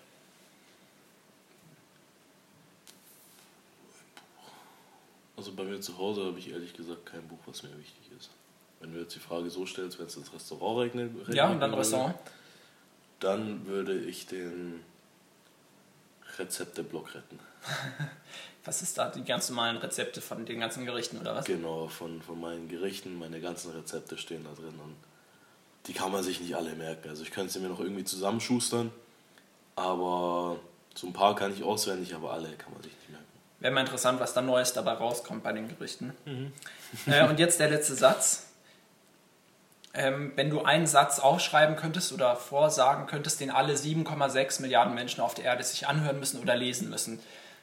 Also 5.36 5.52
bei 5.52 5.64
mir 5.64 5.80
zu 5.80 5.98
Hause 5.98 6.24
habe 6.24 6.38
ich 6.38 6.50
ehrlich 6.50 6.74
gesagt 6.74 7.06
kein 7.06 7.22
Buch, 7.28 7.38
was 7.46 7.62
mir 7.62 7.76
wichtig 7.78 8.10
ist. 8.18 8.30
Wenn 8.80 8.92
du 8.92 9.00
jetzt 9.00 9.14
die 9.14 9.20
Frage 9.20 9.50
so 9.50 9.66
stellst, 9.66 9.98
wenn 10.00 10.06
es 10.06 10.16
ins 10.16 10.32
Restaurant 10.32 10.80
regnet, 10.80 11.14
regnet 11.20 11.36
ja, 11.36 11.48
und 11.48 11.60
dann 11.60 11.74
Restaurant. 11.74 12.16
Dann 13.24 13.66
würde 13.66 13.98
ich 13.98 14.26
den 14.26 14.84
Rezepteblock 16.38 17.14
retten. 17.14 17.38
was 18.66 18.82
ist 18.82 18.98
da? 18.98 19.08
Die 19.08 19.24
ganz 19.24 19.48
normalen 19.48 19.78
Rezepte 19.78 20.20
von 20.20 20.44
den 20.44 20.60
ganzen 20.60 20.84
Gerichten 20.84 21.16
oder 21.18 21.34
was? 21.34 21.46
Genau, 21.46 21.88
von, 21.88 22.20
von 22.20 22.38
meinen 22.38 22.68
Gerichten, 22.68 23.18
meine 23.18 23.40
ganzen 23.40 23.72
Rezepte 23.72 24.18
stehen 24.18 24.44
da 24.44 24.52
drin 24.52 24.78
und 24.78 24.94
die 25.86 25.94
kann 25.94 26.12
man 26.12 26.22
sich 26.22 26.38
nicht 26.38 26.54
alle 26.54 26.74
merken. 26.74 27.08
Also 27.08 27.22
ich 27.22 27.30
könnte 27.30 27.50
sie 27.50 27.60
mir 27.60 27.68
noch 27.68 27.80
irgendwie 27.80 28.04
zusammenschustern, 28.04 28.92
aber 29.74 30.58
so 30.94 31.06
ein 31.06 31.14
paar 31.14 31.34
kann 31.34 31.50
ich 31.50 31.62
auswendig, 31.62 32.14
aber 32.14 32.30
alle 32.30 32.50
kann 32.56 32.74
man 32.74 32.82
sich 32.82 32.92
nicht 32.92 33.08
merken. 33.08 33.24
Wäre 33.60 33.72
mal 33.72 33.80
interessant, 33.80 34.20
was 34.20 34.34
da 34.34 34.42
Neues 34.42 34.74
dabei 34.74 34.92
rauskommt 34.92 35.42
bei 35.42 35.52
den 35.54 35.66
Gerichten. 35.66 36.12
Mhm. 36.26 36.52
Äh, 37.06 37.26
und 37.26 37.38
jetzt 37.38 37.58
der 37.58 37.70
letzte 37.70 37.94
Satz 37.94 38.43
ähm, 39.94 40.32
wenn 40.36 40.50
du 40.50 40.62
einen 40.62 40.86
Satz 40.86 41.20
aufschreiben 41.20 41.76
könntest 41.76 42.12
oder 42.12 42.36
vorsagen 42.36 43.06
könntest, 43.06 43.40
den 43.40 43.50
alle 43.50 43.74
7,6 43.74 44.60
Milliarden 44.60 44.94
Menschen 44.94 45.20
auf 45.20 45.34
der 45.34 45.44
Erde 45.44 45.62
sich 45.62 45.86
anhören 45.86 46.18
müssen 46.18 46.40
oder 46.40 46.56
lesen 46.56 46.90
müssen, 46.90 47.20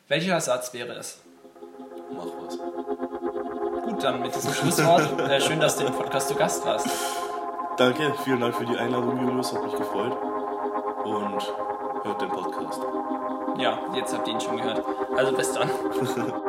welcher 0.07 0.39
Satz 0.39 0.73
wäre 0.73 0.93
es? 0.93 1.19
Mach 2.13 2.25
was. 2.25 2.57
Gut, 3.83 4.03
dann 4.03 4.21
mit 4.21 4.33
diesem 4.33 4.53
Schlusswort. 4.53 5.19
Äh, 5.19 5.41
schön, 5.41 5.59
dass 5.59 5.77
du 5.77 5.85
im 5.85 5.93
Podcast 5.93 6.29
zu 6.29 6.35
Gast 6.35 6.65
warst. 6.65 6.87
Danke, 7.77 8.13
vielen 8.23 8.39
Dank 8.39 8.55
für 8.55 8.65
die 8.65 8.77
Einladung, 8.77 9.25
Julius, 9.25 9.53
hat 9.53 9.63
mich 9.63 9.75
gefreut. 9.75 10.15
Und 11.03 11.53
hört 12.03 12.21
den 12.21 12.29
Podcast. 12.29 12.79
Ja, 13.57 13.79
jetzt 13.95 14.13
habt 14.13 14.27
ihr 14.27 14.33
ihn 14.33 14.41
schon 14.41 14.57
gehört. 14.57 14.83
Also 15.17 15.33
bis 15.33 15.53
dann. 15.53 15.69